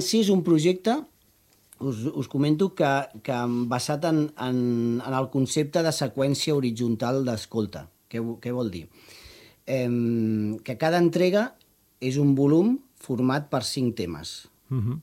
[0.00, 0.98] si és un projecte
[1.82, 2.90] us, us comento que,
[3.22, 3.38] que
[3.70, 4.58] basat en, en,
[5.04, 7.88] en el concepte de seqüència horitzontal d'escolta.
[8.08, 8.86] Què, què vol dir?
[9.66, 9.88] Eh,
[10.64, 11.52] que cada entrega
[12.02, 14.48] és un volum format per cinc temes.
[14.68, 15.00] Mm -hmm.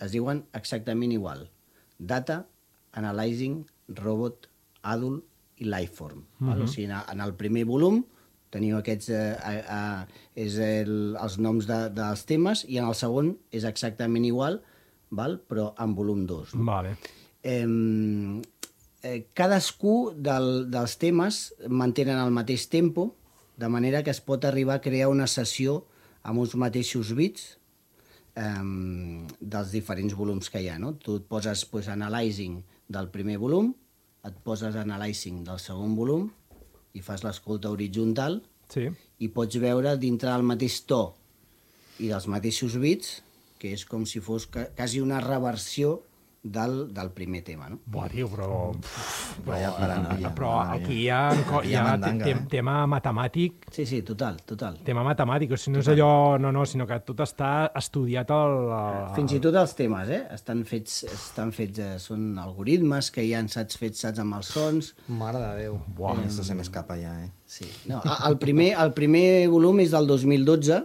[0.00, 1.50] Es diuen exactament igual.
[1.98, 2.46] Data,
[2.92, 4.48] Analyzing, Robot,
[4.82, 5.24] Adult
[5.56, 6.18] i Lifeform.
[6.18, 6.46] Uh -huh.
[6.46, 6.62] val?
[6.62, 8.04] O sigui, en el primer volum
[8.54, 12.96] teniu aquests eh, eh, eh, és el, els noms de, dels temes i en el
[12.98, 14.60] segon és exactament igual,
[15.10, 15.38] val?
[15.48, 16.54] però en volum 2.
[16.56, 16.64] No?
[16.68, 16.96] Vale.
[17.42, 17.66] Eh,
[19.02, 23.12] eh, cadascú del, dels temes mantenen el mateix tempo,
[23.58, 25.82] de manera que es pot arribar a crear una sessió
[26.22, 27.56] amb uns mateixos bits,
[28.38, 30.78] um, dels diferents volums que hi ha.
[30.78, 30.94] No?
[31.02, 33.72] Tu et poses pues, analyzing del primer volum,
[34.26, 36.28] et poses analyzing del segon volum
[36.94, 38.40] i fas l'escolta horitzontal
[38.72, 38.88] Sí.
[39.18, 41.14] i pots veure dintre del mateix to
[41.98, 43.22] i dels mateixos bits
[43.58, 46.00] que és com si fos ca quasi una reversió
[46.42, 47.68] del, del primer tema.
[47.68, 47.80] No?
[47.84, 48.70] Buah, tio, però...
[49.44, 50.30] Vaya paranoia.
[50.34, 51.00] Però madre aquí mía.
[51.02, 52.44] hi ha, co- hi Hi ha mandanga, te- eh?
[52.48, 54.78] tema matemàtic Sí, sí, total, total.
[54.84, 58.56] tema matemàtic, o sigui, no és allò, no, no, sinó que tot està estudiat al...
[58.78, 59.14] al...
[59.18, 60.22] Fins i tot els temes, eh?
[60.34, 64.46] Estan fets, estan fets eh, són algoritmes que hi ha saps fets saps amb els
[64.54, 64.94] sons.
[65.08, 65.78] Mare de Déu.
[65.96, 67.30] Buah, esto se me escapa ya, eh.
[67.46, 67.66] Sí.
[67.86, 70.82] No, el, primer, el primer volum és del 2012,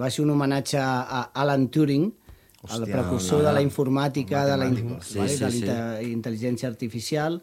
[0.00, 2.10] va ser un homenatge a Alan Turing,
[2.68, 4.68] el Hòstia, precursor no, de la informàtica, de la.
[5.02, 5.62] Sí, vale, sí, de la sí.
[5.62, 7.40] inte- intel·ligència artificial,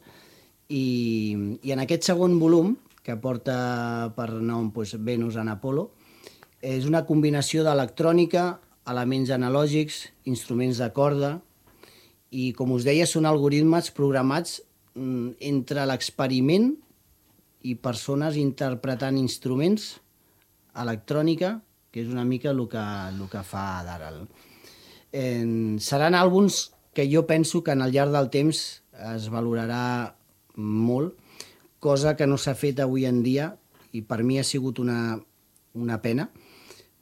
[0.70, 5.90] i, i en aquest segon volum, que porta per nom pues, Venus en Apollo,
[6.62, 11.38] és una combinació d'electrònica, elements analògics, instruments de corda,
[12.32, 14.60] i com us deia, són algoritmes programats
[14.94, 16.72] mm, entre l'experiment
[17.66, 19.98] i persones interpretant instruments,
[20.80, 21.58] electrònica,
[21.92, 24.14] que és una mica el que, el que fa d'ara.
[25.12, 28.84] Eh, seran àlbums que jo penso que en el llarg del temps
[29.16, 30.16] es valorarà
[30.60, 31.16] molt,
[31.80, 33.54] cosa que no s'ha fet avui en dia
[33.96, 35.18] i per mi ha sigut una,
[35.74, 36.28] una pena,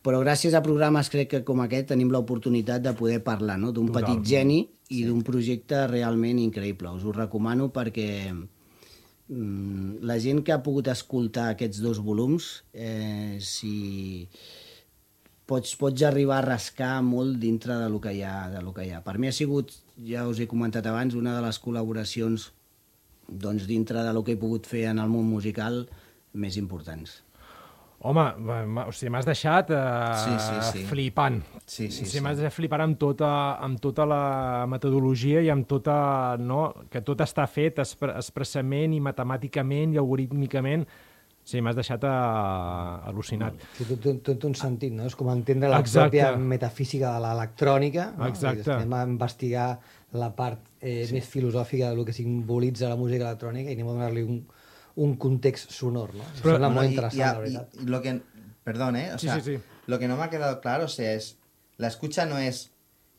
[0.05, 3.73] però gràcies a programes crec que com aquest tenim l'oportunitat de poder parlar no?
[3.75, 4.61] d'un petit geni
[4.95, 6.93] i d'un projecte realment increïble.
[6.95, 13.41] Us ho recomano perquè mm, la gent que ha pogut escoltar aquests dos volums, eh,
[13.43, 14.29] si
[15.47, 18.85] pots, pots arribar a rascar molt dintre de lo que hi ha, de lo que
[18.85, 19.03] hi ha.
[19.05, 19.73] Per mi ha sigut,
[20.07, 22.51] ja us he comentat abans, una de les col·laboracions
[23.27, 25.85] doncs, dintre de lo que he pogut fer en el món musical
[26.37, 27.21] més importants.
[28.05, 28.23] Home,
[28.83, 30.83] o sigui, m'has deixat uh, Sí, sí, sí.
[30.85, 31.39] flipant.
[31.65, 32.21] Sí, sí, o sigui, sí.
[32.21, 33.29] M'has deixat flipant amb tota,
[33.65, 34.21] amb tota la
[34.69, 36.37] metodologia i amb tota...
[36.37, 36.67] No?
[36.93, 40.85] Que tot està fet expre expressament i matemàticament i algorítmicament.
[41.47, 42.09] Sí, m'has deixat uh,
[43.07, 43.55] al·lucinat.
[43.77, 45.05] Sí, tot, tot, tot un sentit, no?
[45.07, 46.17] És com entendre la Exacte.
[46.19, 48.09] pròpia metafísica de l'electrònica.
[48.17, 48.27] No?
[48.27, 48.67] Exacte.
[48.75, 49.67] Anem a investigar
[50.19, 51.15] la part eh, sí.
[51.15, 54.41] més filosòfica del que simbolitza la música electrònica i anem a donar-li un,
[55.07, 56.23] un context sonor, ¿no?
[56.33, 57.67] Eso Pero- suena muy Bueno, y- interesante, y a- la verdad.
[57.79, 58.21] y- y lo que,
[58.65, 59.13] perdón, ¿eh?
[59.13, 59.61] O Sí, sea, sí, sí.
[59.87, 61.37] Lo que no me ha quedado claro, o sea, es
[61.77, 62.71] la escucha no es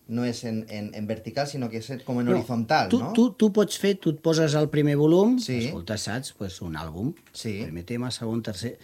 [0.09, 3.12] no es en, en, en vertical, sino que es como en horizontal, tu, ¿no?
[3.12, 5.66] Tu, tu pots fer, tu et poses el primer volum, Sí.
[5.66, 7.61] escoltes, saps, pues, un àlbum, Sí.
[7.62, 8.79] primer tema, segon, tercer...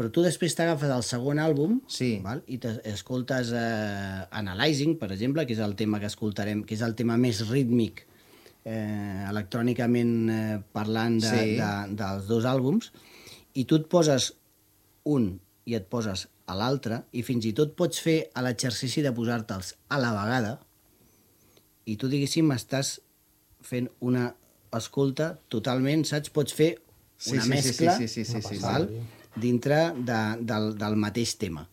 [0.00, 2.20] Però tu després t'agafes el segon àlbum Sí.
[2.24, 2.42] val?
[2.46, 6.94] i t'escoltes eh, Analyzing, per exemple, que és el tema que escoltarem, que és el
[6.94, 8.06] tema més rítmic
[8.64, 11.56] eh, electrònicament eh, parlant de, Sí.
[11.56, 12.92] de, dels dos àlbums,
[13.54, 14.34] i tu et poses
[15.04, 19.74] un i et poses a l'altre, i fins i tot pots fer l'exercici de posar-te'ls
[19.94, 20.56] a la vegada,
[21.86, 22.98] i tu, diguéssim, estàs
[23.66, 24.28] fent una
[24.76, 26.32] escolta totalment, saps?
[26.34, 26.74] Pots fer
[27.30, 28.88] una sí, sí, mescla sí, sí, sí, sí, sí, val?
[28.88, 29.40] sí.
[29.40, 31.66] dintre de, del, del mateix tema.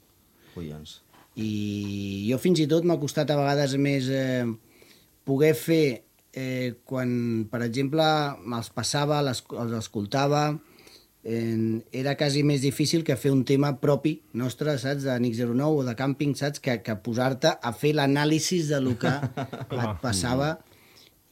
[0.55, 1.01] Collons.
[1.37, 4.47] I jo fins i tot m'ha costat a vegades més eh,
[5.27, 5.83] poder fer
[6.33, 7.11] eh, quan,
[7.51, 8.05] per exemple,
[8.45, 10.47] me'ls passava, les, els escoltava,
[11.27, 15.83] eh, era quasi més difícil que fer un tema propi nostre, saps, de Nix 09
[15.83, 19.11] o de càmping, saps, que, que posar-te a fer l'anàlisi de lo que
[19.83, 20.55] et passava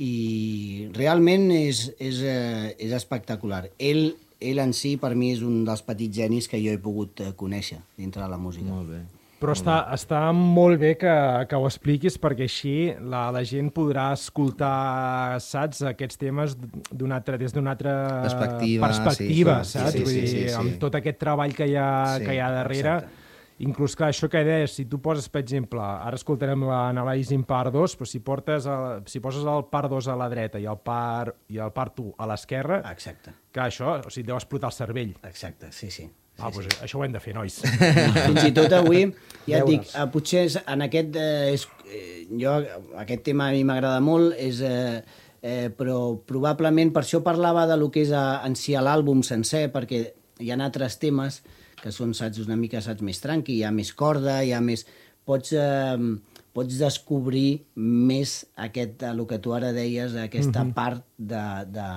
[0.04, 3.70] i realment és, és, eh, és espectacular.
[3.80, 4.10] Ell,
[4.44, 7.32] ell en si, per mi, és un dels petits genis que jo he pogut eh,
[7.40, 8.68] conèixer dintre de la música.
[8.68, 9.06] Molt bé.
[9.46, 11.14] Però està, està molt bé que,
[11.50, 16.56] que ho expliquis perquè així la, la gent podrà escoltar, saps, aquests temes
[16.92, 17.94] d'una altra, des d'una altra
[18.26, 19.92] Perspectiva, perspectiva sí, sí, saps?
[19.94, 20.56] sí, Vull sí, dir, sí, sí.
[20.60, 22.96] amb tot aquest treball que hi ha, Sí, que hi ha darrere.
[22.98, 23.22] exacte.
[23.64, 27.94] Inclús, clar, això que deies, si tu poses, per exemple, ara escoltarem l'Analyzing Part 2,
[27.96, 31.38] però si, portes el, si poses el Part 2 a la dreta i el Part,
[31.56, 35.14] i el part 1 a l'esquerra, Exacte, clar, això o sigui, deu explotar el cervell.
[35.24, 36.10] exacte, sí, sí.
[36.38, 37.62] Ah, doncs això ho hem de fer, nois.
[38.28, 39.06] Fins i tot avui,
[39.48, 42.58] ja et dic, eh, potser en aquest, eh, és, eh, jo,
[43.00, 45.00] aquest tema a mi m'agrada molt, és, eh,
[45.46, 49.70] eh, però probablement per això parlava de lo que és a, en si l'àlbum sencer,
[49.72, 50.04] perquè
[50.44, 51.42] hi ha altres temes
[51.82, 54.86] que són, saps, una mica, saps, més tranqui, hi ha més corda, hi ha més...
[55.26, 61.88] Pots, eh, pots descobrir més aquest, el que tu ara deies, aquesta part de, de...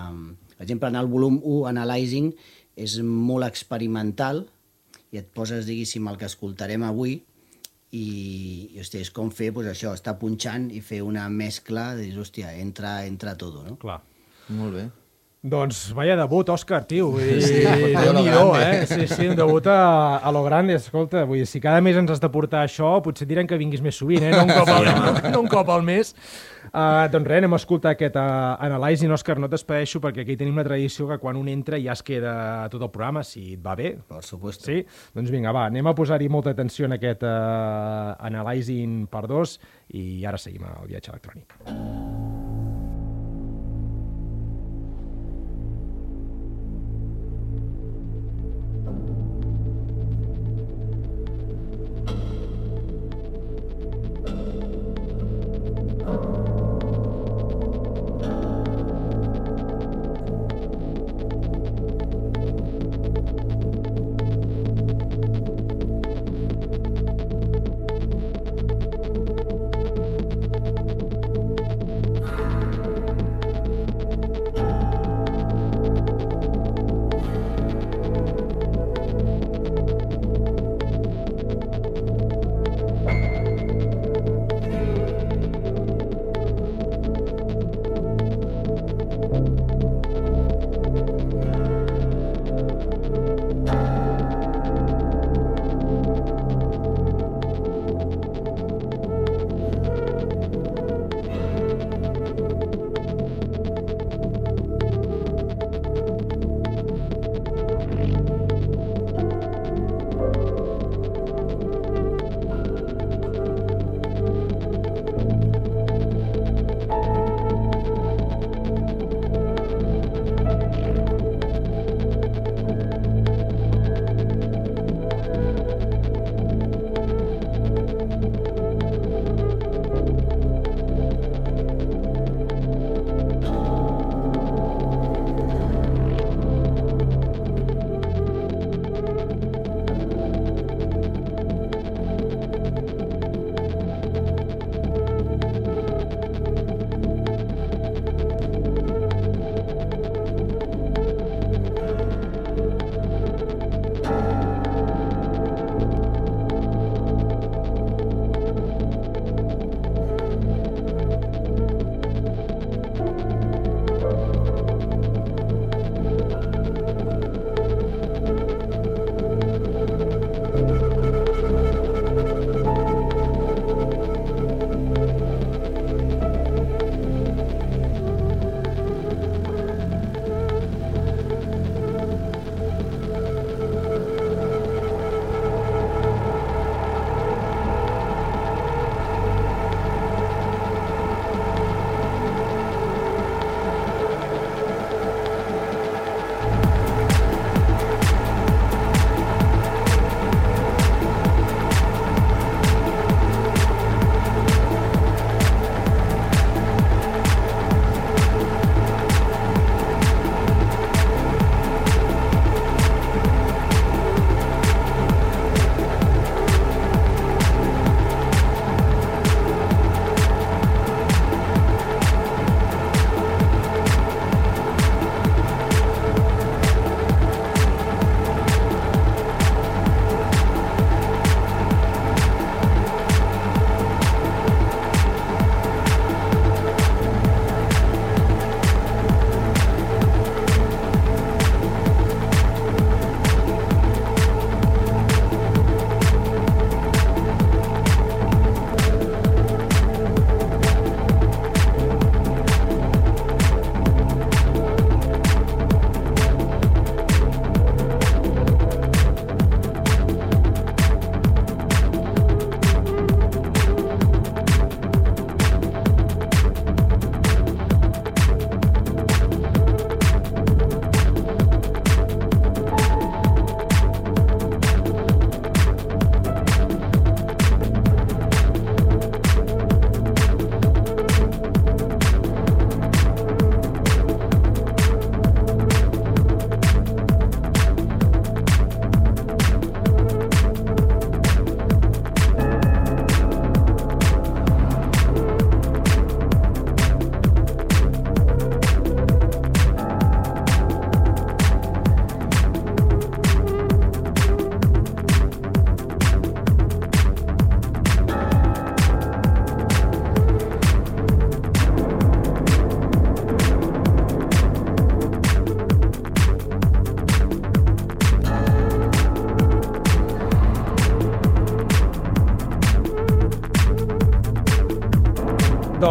[0.56, 2.32] Per exemple, en el volum 1, Analyzing,
[2.78, 4.44] és molt experimental
[5.12, 8.04] i et poses, diguéssim, el que escoltarem avui i,
[8.74, 12.16] i hòstia, és com fer, doncs això, estar punxant i fer una mescla, de dir,
[12.20, 13.76] hòstia, entra, entra tot, no?
[13.80, 14.00] clar.
[14.48, 14.88] Molt bé.
[15.48, 17.10] Doncs vaya debut, Òscar, tio.
[17.14, 18.82] Vull dir, Sí, lo Déu-n'hi-do, grande.
[18.82, 18.86] eh?
[18.90, 21.24] Sí, sí, un debut a, a lo grande, escolta.
[21.24, 23.96] Vull dir, si cada mes ens has de portar això, potser direm que vinguis més
[23.96, 24.32] sovint, eh?
[24.34, 24.88] No un cop al,
[25.32, 26.14] no un cop al mes.
[26.68, 30.36] Uh, doncs res, anem a escoltar aquest uh, Analyzing, Òscar, no et despedeixo perquè aquí
[30.36, 32.34] tenim la tradició que quan un entra ja es queda
[32.68, 33.94] tot el programa, si et va bé.
[34.08, 34.66] Per supuesto.
[34.68, 34.82] Sí?
[35.16, 39.56] Doncs vinga, va, anem a posar-hi molta atenció en aquest uh, Analyzing per dos
[39.96, 42.37] i ara seguim el viatge electrònic.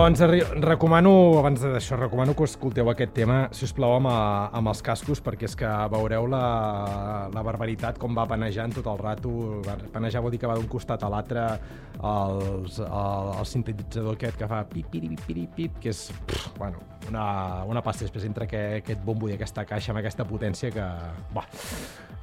[0.07, 0.21] Doncs
[0.63, 4.79] recomano, abans d'això, recomano que escolteu aquest tema, si us plau, amb, a- amb els
[4.79, 9.33] cascos, perquè és que veureu la, la barbaritat com va panejant tot el rato.
[9.91, 11.43] Panejar vol dir que va d'un costat a l'altre
[11.99, 16.55] els, el, el sintetitzador aquest que fa pip, pip, pip, pip, pip, que és, pff,
[16.55, 16.79] bueno,
[17.11, 20.85] una, una pasta després entre que, aquest bombo i aquesta caixa amb aquesta potència que...
[21.35, 21.47] Bah.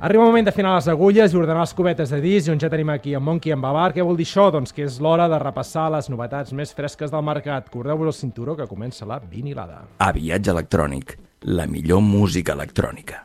[0.05, 2.91] Arriba el moment d'afinar les agulles i ordenar les cubetes de disc, on ja tenim
[2.93, 3.93] aquí en Monkey i en Babar.
[3.95, 4.49] Què vol dir això?
[4.53, 7.70] Doncs que és l'hora de repassar les novetats més fresques del mercat.
[7.72, 9.85] Cordeu-vos el cinturó que comença la vinilada.
[9.99, 11.16] A Viatge Electrònic,
[11.55, 13.22] la millor música electrònica.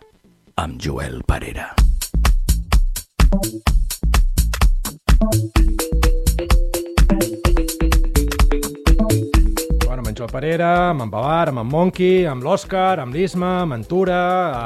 [0.62, 1.74] Amb Joel Parera.
[3.30, 3.62] Bueno,
[5.20, 5.79] amb
[10.20, 14.18] Joel Parera, amb en Babar, amb en Monkey, amb l'Òscar, amb l'Isma, amb en Tura,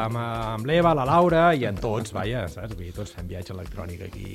[0.08, 2.74] amb, amb l'Eva, la Laura i en tots, vaja, saps?
[2.74, 4.30] Vull dir, tots fem viatge electrònic aquí.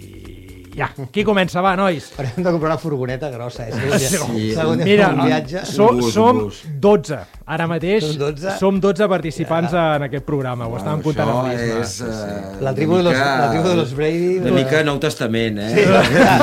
[0.78, 2.12] Ja, qui comença, va, nois?
[2.14, 3.72] Però hem de comprar una furgoneta grossa, eh?
[3.74, 4.52] Dia, Sí.
[4.54, 5.64] segon dia Mira, un viatge.
[5.66, 6.60] so, bus, som bus.
[6.78, 7.18] 12.
[7.48, 8.52] Ara mateix Som 12?
[8.60, 10.68] som 12 participants en aquest programa.
[10.68, 11.80] Ho estàvem comptant amb l'Isma.
[11.80, 11.96] és...
[12.00, 15.74] Uh, La tribu de los- la tribu de los Brady, Una mica Nou Testament, eh?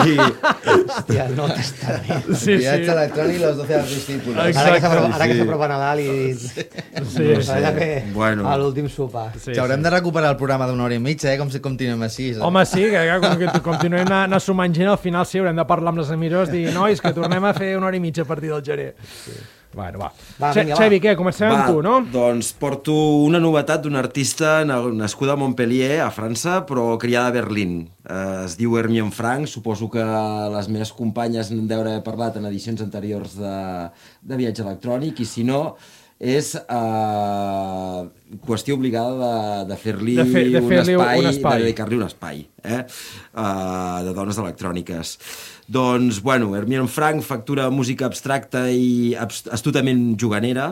[0.04, 0.12] Sí.
[0.16, 0.18] I,
[0.86, 2.26] Hòstia, no testament.
[2.36, 2.92] Sí, Viatge sí.
[2.92, 4.46] electrònic, los 12 discípulos.
[4.48, 4.65] Exacte.
[4.66, 5.48] Ara que s'apropa ara que sí.
[5.72, 6.34] Nadal i...
[6.36, 7.90] Sí, Pues allà que...
[8.14, 8.48] Bueno.
[8.50, 9.32] A l'últim sopar.
[9.38, 11.38] Sí, Sí, haurem de recuperar el programa d'una hora i mitja, eh?
[11.42, 12.32] Com si continuem així.
[12.34, 12.40] eh?
[12.42, 15.56] Home, sí, que, que com que continuem anar, anar sumant gent, al final sí, haurem
[15.56, 18.24] de parlar amb les emissores, dir, nois, que tornem a fer una hora i mitja
[18.26, 18.94] a partir del gener.
[19.26, 19.38] Sí.
[19.76, 20.12] Bueno, va.
[20.40, 20.82] Va, Xe- vinga, va.
[20.86, 21.16] Xevi, què?
[21.20, 21.98] Comencem amb tu, no?
[22.14, 22.94] Doncs porto
[23.26, 27.90] una novetat d'un artista na- nascuda a Montpellier, a França, però criada a Berlín.
[28.08, 30.04] Eh, es diu Hermione Frank, suposo que
[30.56, 33.56] les meves companyes n'han d'haver parlat en edicions anteriors de,
[34.22, 35.76] de viatge electrònic, i si no,
[36.26, 38.00] és eh,
[38.46, 39.16] qüestió obligada
[39.64, 41.58] de, de fer-li De fer- de un, fer-li espai, un espai.
[41.60, 42.80] de dedicar-li un espai eh?
[43.38, 45.18] uh, de dones electròniques.
[45.70, 50.72] Doncs, bueno, Hermione Frank factura música abstracta i abs- astutament juganera,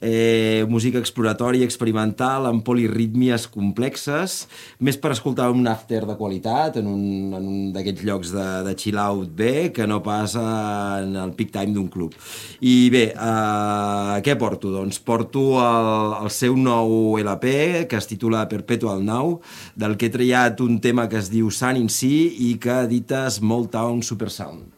[0.00, 4.46] eh, música exploratòria experimental amb polirítmies complexes,
[4.78, 7.02] més per escoltar un after de qualitat en un,
[7.36, 11.52] en un d'aquests llocs de, de chill out bé que no pas en el peak
[11.54, 12.14] time d'un club.
[12.60, 14.72] I bé, eh, què porto?
[14.74, 19.40] Doncs porto el, el seu nou LP que es titula Perpetual Now,
[19.76, 23.26] del que he triat un tema que es diu Sun in Sea i que edita
[23.32, 24.75] Small Town Super Sound.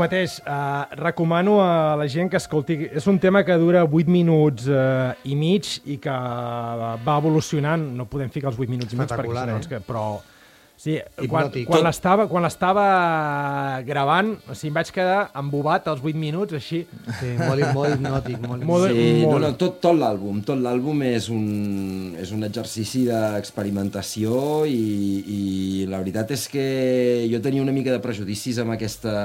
[0.00, 2.78] Mateix, uh, recomano a la gent que escolti...
[2.88, 6.16] És un tema que dura 8 minuts uh, i mig i que
[7.04, 7.84] va evolucionant.
[7.98, 9.70] No podem ficar els 8 minuts i mig perquè Espectacular, si no eh?
[9.74, 9.84] que...
[9.88, 10.04] Però
[10.78, 10.94] sí,
[11.26, 11.66] quan, Hipnòtic.
[11.66, 12.84] quan l'estava quan l'estava
[13.86, 16.84] gravant, o sigui, em vaig quedar embobat als 8 minuts, així.
[17.18, 18.38] Sí, molt, molt hipnòtic.
[18.46, 19.42] Molt, Molt- Sí, no, molt.
[19.44, 24.78] no, tot, tot l'àlbum, tot l'àlbum és un, és un exercici d'experimentació i,
[25.26, 25.40] i
[25.90, 26.66] la veritat és que
[27.30, 29.16] jo tenia una mica de prejudicis amb aquesta,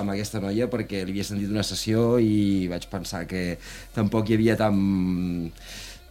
[0.00, 3.58] amb aquesta noia perquè li havia sentit una sessió i vaig pensar que
[3.94, 5.50] tampoc hi havia tan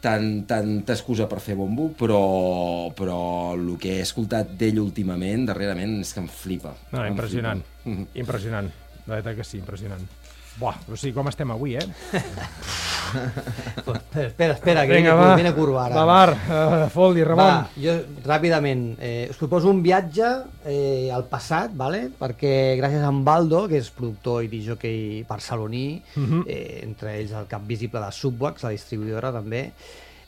[0.01, 5.99] tant, tanta excusa per fer bombo, però, però el que he escoltat d'ell últimament, darrerament,
[6.01, 6.73] és que em flipa.
[6.91, 7.61] No, Em impressionant.
[7.83, 8.07] flipa.
[8.25, 8.71] Impressionant.
[9.07, 10.03] La veritat que sí, impressionant.
[10.59, 11.85] Buah, o sigui, com estem avui, eh?
[14.15, 15.35] Espera, espera, que Vinga, viene, va.
[15.35, 15.95] viene curva ara.
[15.95, 16.31] Va, Bar,
[16.85, 17.45] uh, Foldi, Ramon.
[17.45, 17.95] Va, jo
[18.27, 20.27] ràpidament, eh, us proposo un viatge
[20.65, 22.05] eh, al passat, vale?
[22.19, 26.43] perquè gràcies a en Baldo, que és productor i disjockey barceloní, Mhm.
[26.47, 29.71] eh, entre ells el cap visible de Subwax, la distribuïdora també,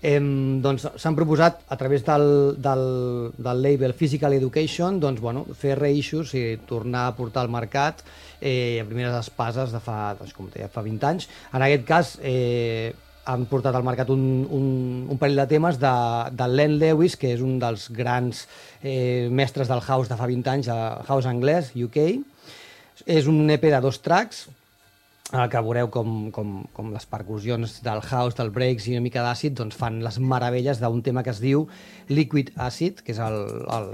[0.04, 0.20] eh,
[0.64, 2.28] doncs s'han proposat a través del,
[2.62, 2.84] del,
[3.38, 8.04] del label Physical Education doncs, bueno, fer reissues i tornar a portar al mercat
[8.42, 11.30] eh, a primeres espases de fa, doncs, com deia, fa 20 anys.
[11.56, 12.92] En aquest cas, eh,
[13.24, 14.66] han portat al mercat un, un,
[15.08, 15.94] un parell de temes de,
[16.36, 18.44] de Len Lewis, que és un dels grans
[18.82, 22.02] eh, mestres del house de fa 20 anys, a house anglès, UK.
[23.08, 24.63] És un EP de dos tracks, el
[25.34, 29.56] que veureu com, com, com les percussions del house, del breaks i una mica d'àcid
[29.58, 31.66] doncs fan les meravelles d'un tema que es diu
[32.10, 33.40] Liquid Acid, que és el,
[33.74, 33.90] el,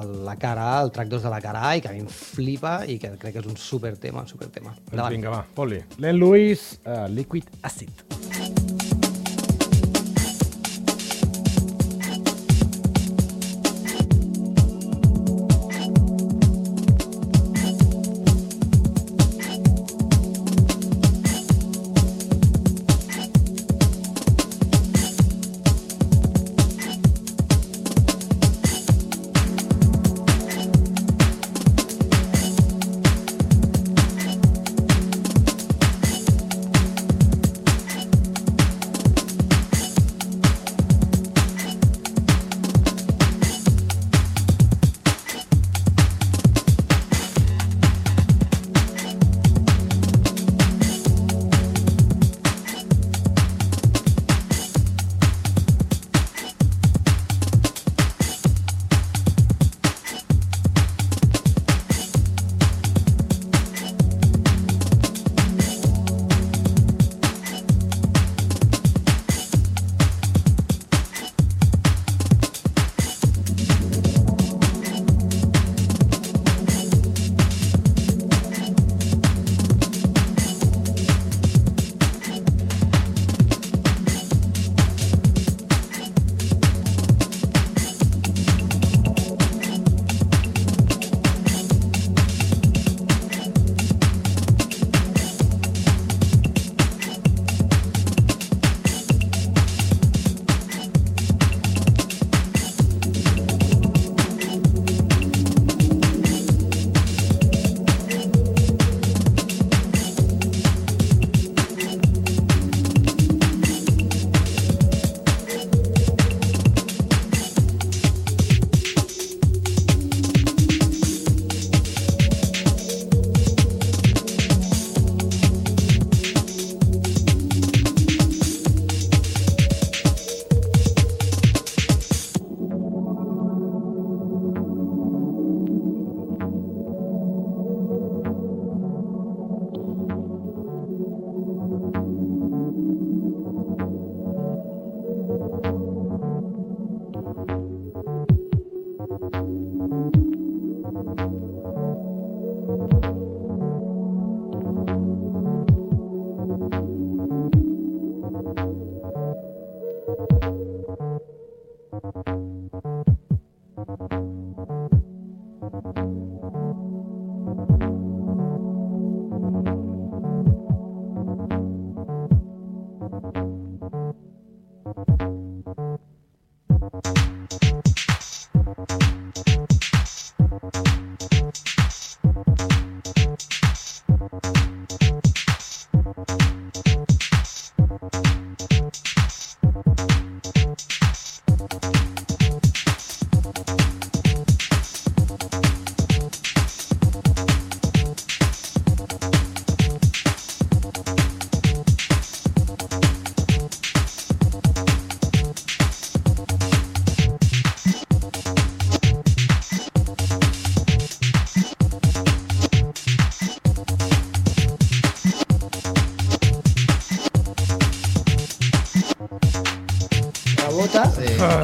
[0.00, 2.04] el, la cara A, el track 2 de la cara A, i que a mi
[2.04, 4.76] em flipa i que crec que és un super tema, un super tema.
[4.88, 5.82] Doncs vinga, va, Foldi.
[6.00, 8.06] Len Lewis, uh, Liquid Acid.
[8.38, 8.67] rebota.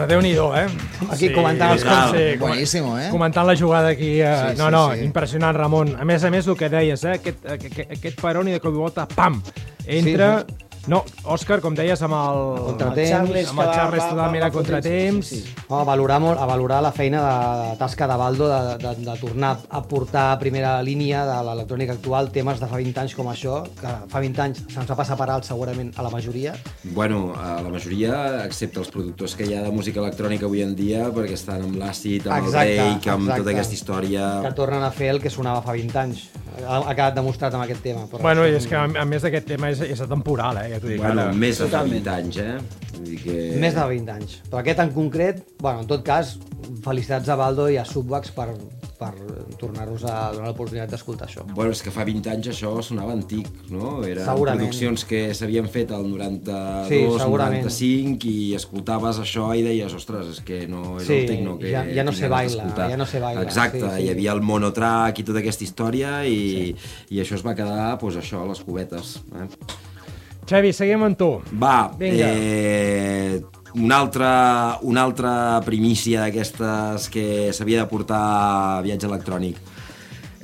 [0.04, 0.06] Sí.
[0.06, 0.66] Uh, Déu-n'hi-do, eh?
[1.10, 3.08] Aquí comentant els com- sí, Bueníssimo, eh?
[3.10, 4.20] Comentant la jugada aquí.
[4.22, 5.00] Uh, Sí, no, sí, no, sí.
[5.04, 5.96] impressionant, Ramon.
[5.98, 7.14] A més a més, el que deies, eh?
[7.20, 9.42] Aquest, aquest, aquest Peroni de cop i volta, pam!
[9.86, 10.44] Entra...
[10.48, 10.98] Sí, No,
[11.32, 12.40] Òscar, com deies, amb el...
[12.66, 13.08] Contratemps.
[13.08, 15.30] Charles amb el Charles totalment a contratemps.
[15.30, 15.54] Sí, sí.
[15.68, 18.90] No, a, valorar molt, a valorar la feina de, de tasca de Baldo de, de,
[19.06, 23.14] de tornar a portar a primera línia de l'electrònica actual temes de fa 20 anys
[23.16, 26.52] com això, que fa 20 anys se'ns va passar per alt segurament a la majoria.
[26.84, 30.76] Bueno, a la majoria, excepte els productors que hi ha de música electrònica avui en
[30.76, 33.42] dia, perquè estan amb l'àcid, amb Exacte, el break, amb exacte.
[33.42, 34.28] tota aquesta història...
[34.44, 36.26] que tornen a fer el que sonava fa 20 anys.
[36.60, 38.04] Ha, ha quedat demostrat amb aquest tema.
[38.10, 40.68] Però Bueno, i és que a, a més aquest tema és, és atemporal, eh?
[40.74, 41.32] Ja t'ho dic Bueno, ara.
[41.34, 42.04] més de fa Totalment.
[42.04, 42.83] 20 anys, eh?
[42.96, 43.36] Vull dir que...
[43.60, 44.38] Més de 20 anys.
[44.50, 46.36] Però aquest en concret, bueno, en tot cas,
[46.84, 48.48] felicitats a Baldo i a Subwax per,
[48.98, 49.10] per
[49.60, 51.44] tornar-nos a donar l'oportunitat d'escoltar això.
[51.52, 53.98] Bueno, és que fa 20 anys això sonava antic, no?
[54.06, 54.62] Eren Segurament.
[54.62, 57.64] produccions que s'havien fet al 92, Sí, segurament.
[57.66, 61.72] 95 i escoltaves això i deies, ostres, és que no és Sí, el tecno que
[61.74, 64.02] ja- ja no se baila, ja no se baila, Exacte, sí, sí.
[64.06, 66.74] hi havia el monotrack i tota aquesta història i,
[67.10, 69.18] i això es va quedar, doncs això, a les cubetes.
[69.34, 69.48] Eh?
[70.48, 71.30] Xavi, seguim amb tu.
[71.60, 72.28] Va, Vinga.
[72.28, 73.42] eh,
[73.74, 79.56] una altra, una altra primícia d'aquestes que s'havia de portar a viatge electrònic.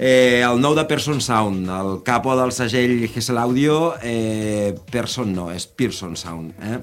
[0.01, 5.51] Eh, el nou de Person Sound, el capo del segell Gesell Audio, eh, Person no,
[5.53, 6.55] és Pearson Sound.
[6.65, 6.79] Eh?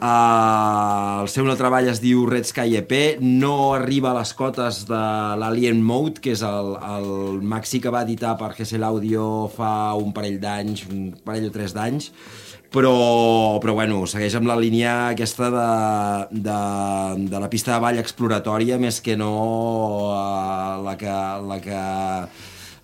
[0.00, 4.86] Uh, el seu nou treball es diu Red Sky EP, no arriba a les cotes
[4.88, 5.00] de
[5.36, 10.14] l'Alien Mode, que és el, el maxi que va editar per Gesell Audio fa un
[10.16, 12.08] parell d'anys, un parell o tres d'anys,
[12.72, 12.94] però,
[13.60, 15.68] però bueno, segueix amb la línia aquesta de,
[16.48, 16.58] de,
[17.28, 19.34] de la pista de ball exploratòria més que no
[20.06, 21.18] uh, la que,
[21.50, 21.84] la que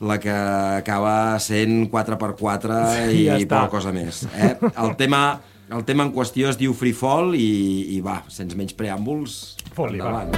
[0.01, 3.63] la que acaba sent 4x4 i, Ja i està.
[3.63, 4.27] poca cosa més.
[4.37, 4.53] Eh?
[4.69, 5.39] El, tema,
[5.71, 9.99] el tema en qüestió es diu Free Fall i, i va, sense menys preàmbuls, va.
[9.99, 10.35] endavant.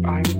[0.00, 0.39] I'm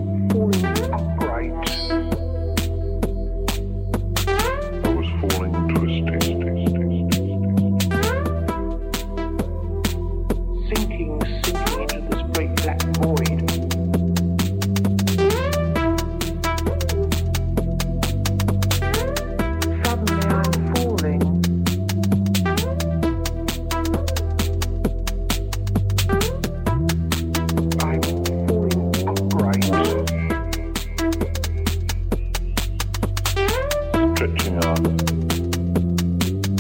[34.21, 34.79] Stretching up.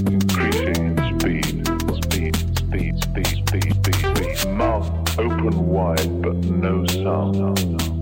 [0.08, 1.66] Increasing in speed.
[2.04, 4.48] Speed, speed, speed, speed, speed, speed.
[4.48, 7.99] Mouth open wide, but no sound.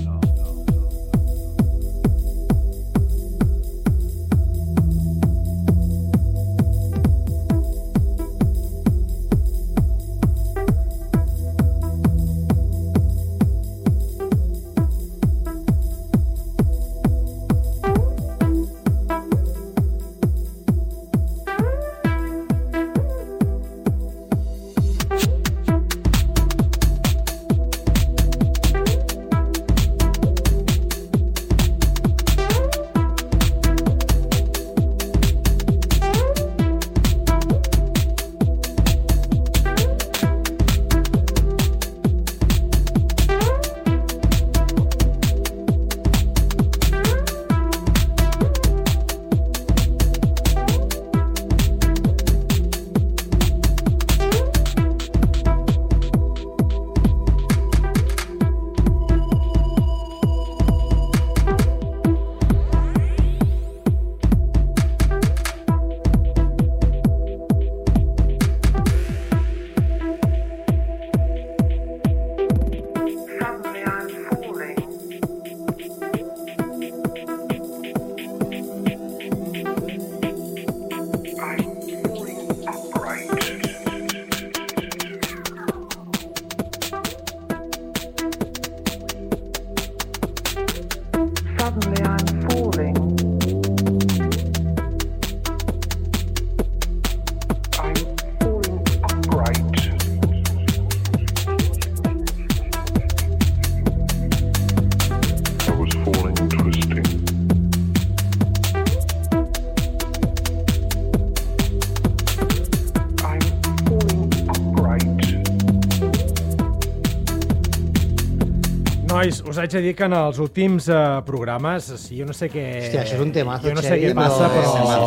[119.59, 122.65] Us haig de dir que en els últims uh, programes, si jo no sé què...
[122.79, 124.75] Hòstia, això és un temazo, Jo no sé què passa, però...
[124.77, 124.99] però...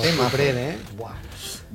[0.00, 0.28] Temazo.
[0.28, 0.76] Sorprèn, eh?
[0.96, 1.16] Buah.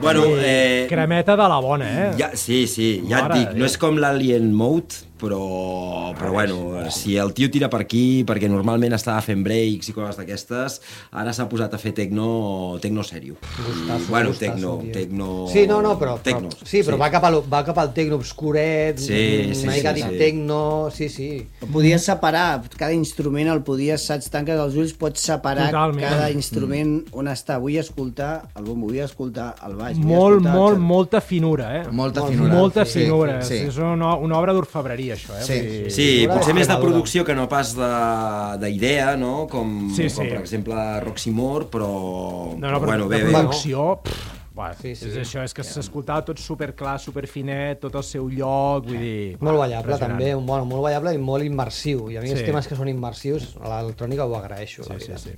[0.01, 2.07] Bueno, eh, Cremeta de la bona, eh?
[2.17, 6.89] Ja, sí, sí, ja Mare et dic, no és com l'Alien Mode, però, però bueno,
[6.91, 10.79] si el tio tira per aquí, perquè normalment estava fent breaks i coses d'aquestes,
[11.15, 12.27] ara s'ha posat a fer tecno,
[12.83, 13.37] tecno sèrio.
[13.55, 14.91] Gustazo, bueno, gustazo, tecno, tio.
[14.97, 15.29] tecno...
[15.53, 18.15] Sí, no, no, però, però Tecno, sí, però Va, cap al, va cap al tecno
[18.19, 20.17] obscuret, Sí, sí, una mica sí, sí, sí.
[20.17, 20.61] tecno,
[20.93, 21.29] sí, sí.
[21.71, 26.03] Podies separar, cada instrument el podies, saps, tanques els ulls, pots separar Totalment.
[26.03, 27.57] cada instrument on està.
[27.63, 30.55] Vull escoltar el bombo, vull escoltar el baix, Molt, escoltar...
[30.57, 31.83] molt, el- molta finura, eh?
[31.91, 32.53] Molta finura.
[32.53, 33.41] Molta Sí, finura.
[33.45, 33.61] sí.
[33.69, 35.43] És una, una obra d'orfebreria, això, eh?
[35.47, 35.57] Sí.
[35.89, 39.47] Sí, Figura potser més de producció que no pas de- d'idea, no?
[39.47, 40.29] Com, Sí, com sí.
[40.29, 41.89] per exemple Roxy Moore, però...
[42.57, 43.99] No, no, però bueno, bé, producció...
[44.03, 45.07] Pff, Buah, Sí, sí.
[45.09, 49.37] és això, és que s'escoltava tot superclar, superfinet, tot al seu lloc, vull dir...
[49.41, 52.03] Molt ballable també, un, bueno, molt ballable i molt immersiu.
[52.13, 52.35] I a mi Sí.
[52.37, 54.85] els temes que són immersius, l'electrònica ho agraeixo.
[54.87, 55.33] la Sí, sí, sí.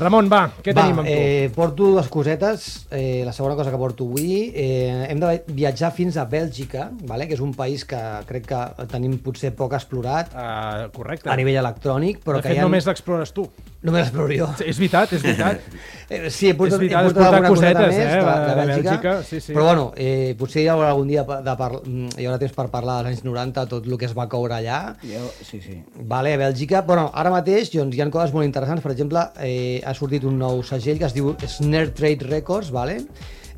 [0.00, 1.12] Ramon, va, què Va, tenim amb tu?
[1.12, 2.86] eh, porto dues cosetes.
[2.90, 7.26] Eh, la segona cosa que porto avui, eh, hem de viatjar fins a Bèlgica, vale?
[7.28, 11.28] que és un país que crec que tenim potser poc explorat Uh, correcte.
[11.28, 12.64] a nivell electrònic, però de que fet, hi ha...
[12.68, 13.44] només l'explores tu.
[13.82, 14.46] Només l'exploro jo.
[14.58, 15.60] Sí, és veritat, és veritat.
[16.10, 18.30] Eh, sí, he portat, És veritat, he portat portat alguna coseta cosetes, més eh, de,
[18.48, 19.52] de- Bèlgica, Bèlgica, sí, sí.
[19.54, 21.68] però bueno, eh, potser hi haurà algun dia de, de par...
[21.86, 24.80] hi haurà temps per parlar dels anys 90, tot el que es va coure allà.
[25.06, 25.76] Jo, sí, sí.
[26.10, 26.82] Vale, a Bèlgica.
[26.88, 28.82] Bueno, ara mateix doncs, hi ha coses molt interessants.
[28.82, 33.04] Per exemple, eh, ha sortit un nou segell que es diu Snare Trade Records, vale?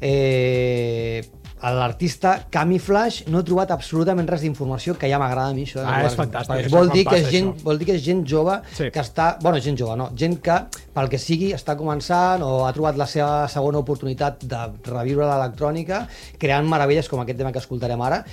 [0.05, 1.23] Eh,
[1.63, 5.85] l'artista Camiflash no he trobat absolutament res d'informació que ja m'agrada a mi això.
[5.85, 7.63] Ah, Perquè- és fantàstic, Vol dir, que és gent, això.
[7.63, 8.91] vol dir que és gent jove Sí.
[8.91, 9.39] que està...
[9.41, 10.11] Bueno, gent jove, no.
[10.17, 10.57] Gent que,
[10.93, 16.09] pel que sigui, està començant o ha trobat la seva segona oportunitat de reviure l'electrònica
[16.39, 18.25] creant meravelles com aquest tema que escoltarem ara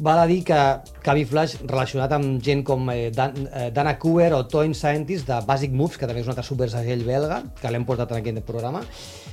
[0.00, 0.56] Val a dir que
[1.04, 5.36] Cavi Flash, relacionat amb gent com eh, Dan, eh, Dana Cooper o Toyn Scientist de
[5.46, 8.80] Basic Moves, que també és un altre supersegell belga, que l'hem portat en aquest programa.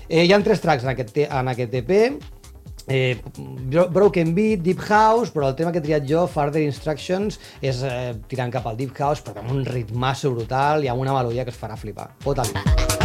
[0.09, 2.19] Eh, hi ha tres tracks en aquest, en aquest EP,
[2.89, 7.39] eh, Bro- Broken Beat, Deep House, però el tema que he triat jo, Further Instructions,
[7.61, 11.13] és eh, tirant cap al Deep House, però amb un ritmasso brutal i amb una
[11.15, 12.11] melodia que es farà flipar.
[12.25, 12.98] Fota-li.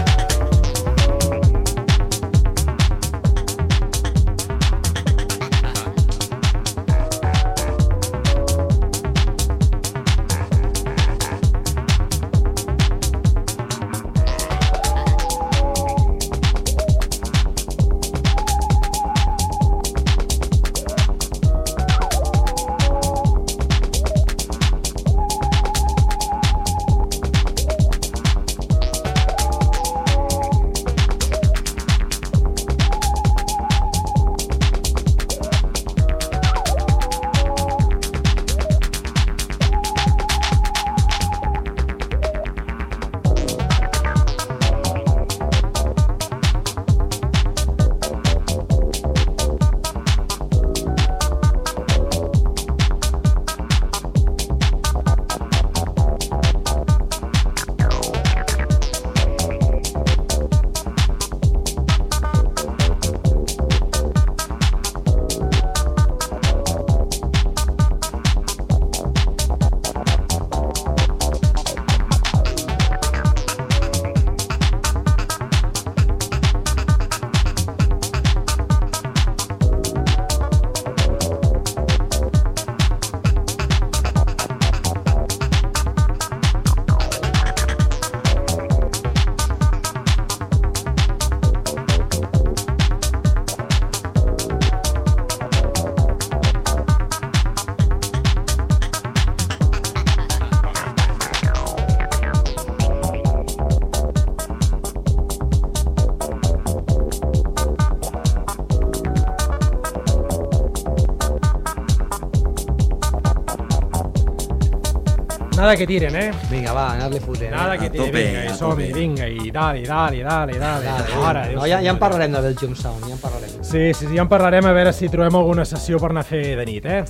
[115.65, 116.31] Nada que tiren, eh?
[116.51, 117.49] Vinga, va, anar-li fotent.
[117.49, 120.91] Nada que tiren, tope, vinga, i som-hi, vinga, i dale, dale, dale, dale.
[121.09, 121.23] Déu
[121.57, 123.55] no, ja, ja en parlarem de Belgium Sound, ja en parlarem.
[123.63, 126.29] Sí, sí, sí, ja en parlarem a veure si trobem alguna sessió per anar a
[126.29, 127.01] fer de nit, eh?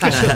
[0.00, 0.28] Que, això,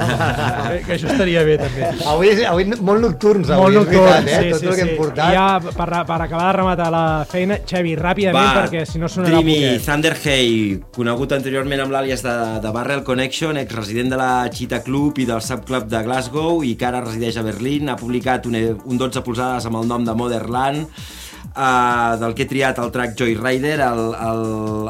[0.87, 1.91] que això estaria bé, també.
[2.11, 4.41] Avui, és, avui molt nocturns, avui, Molt és nocturn, veritat, eh?
[4.43, 4.85] sí, Tot sí, el que sí.
[4.87, 5.25] hem portat.
[5.25, 9.35] I ja, per, per acabar de rematar la feina, Xevi, ràpidament, perquè si no sonarà
[9.35, 9.87] Dreamy poquet.
[9.89, 10.55] Thunder Hay,
[10.97, 12.35] conegut anteriorment amb l'àlies de,
[12.65, 16.89] de Barrel Connection, ex-resident de la Cheetah Club i del Subclub de Glasgow i que
[16.89, 21.04] ara resideix a Berlín, ha publicat un, un 12 polzades amb el nom de Motherland,
[21.57, 24.45] uh, del que he triat el track Joyrider, el, el,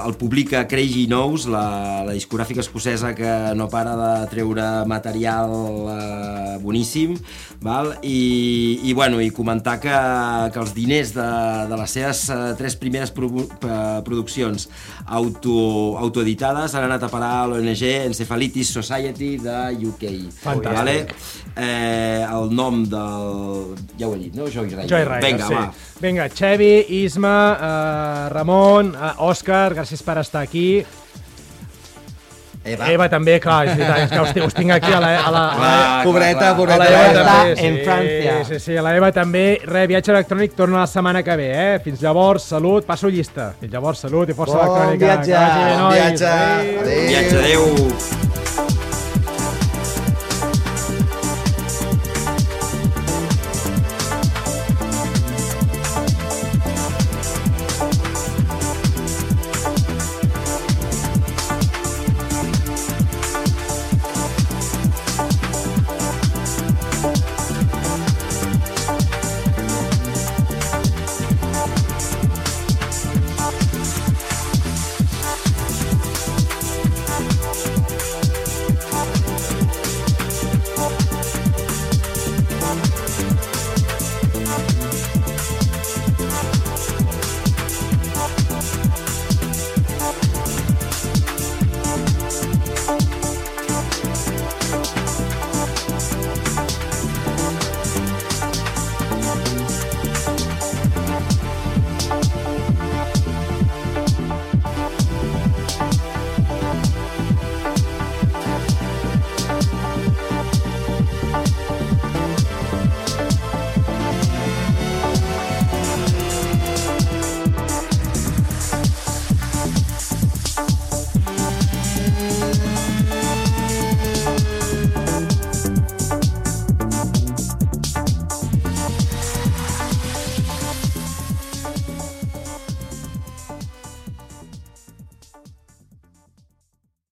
[0.04, 6.58] el publica Crazy Knows, la, la discogràfica escocesa que no para de treure material uh,
[6.64, 7.16] boníssim,
[7.64, 7.94] val?
[8.02, 9.94] I, i, bueno, i comentar que,
[10.54, 11.28] que els diners de,
[11.70, 14.68] de les seves uh, tres primeres pro, uh, produccions
[15.06, 19.58] auto, autoeditades han anat a parar a l'ONG Encephalitis Society de
[19.88, 20.06] UK.
[20.42, 20.74] Fantàstic.
[20.74, 20.98] Vale?
[21.54, 23.74] Eh, el nom del...
[23.98, 24.48] Ja ho he dit, no?
[24.50, 24.88] Joyrider.
[24.90, 25.54] Joyrider, Vinga, sí.
[25.54, 25.83] va.
[26.00, 30.84] Vinga, Xevi, Isma, uh, Ramon, uh, Òscar, gràcies per estar aquí.
[32.64, 32.86] Eva.
[32.88, 35.10] Eva també, clar, és veritat, és que us, tinc- us tinc aquí a la...
[35.20, 36.86] A la, a la Pobreta, a la pobreta.
[36.88, 38.38] Eva també, en França.
[38.48, 39.42] Sí, sí, a la Eva també.
[39.68, 41.78] Re, viatge electrònic torna la setmana que ve, eh?
[41.84, 43.50] Fins llavors, salut, passo llista.
[43.60, 45.04] Fins llavors, salut i força Bon electrònica.
[45.04, 45.34] viatge.
[45.36, 46.32] Vagi bé, Bon viatge.
[46.32, 46.80] Adéu.
[46.80, 47.04] Adéu.
[47.12, 48.33] Viatge, adeu.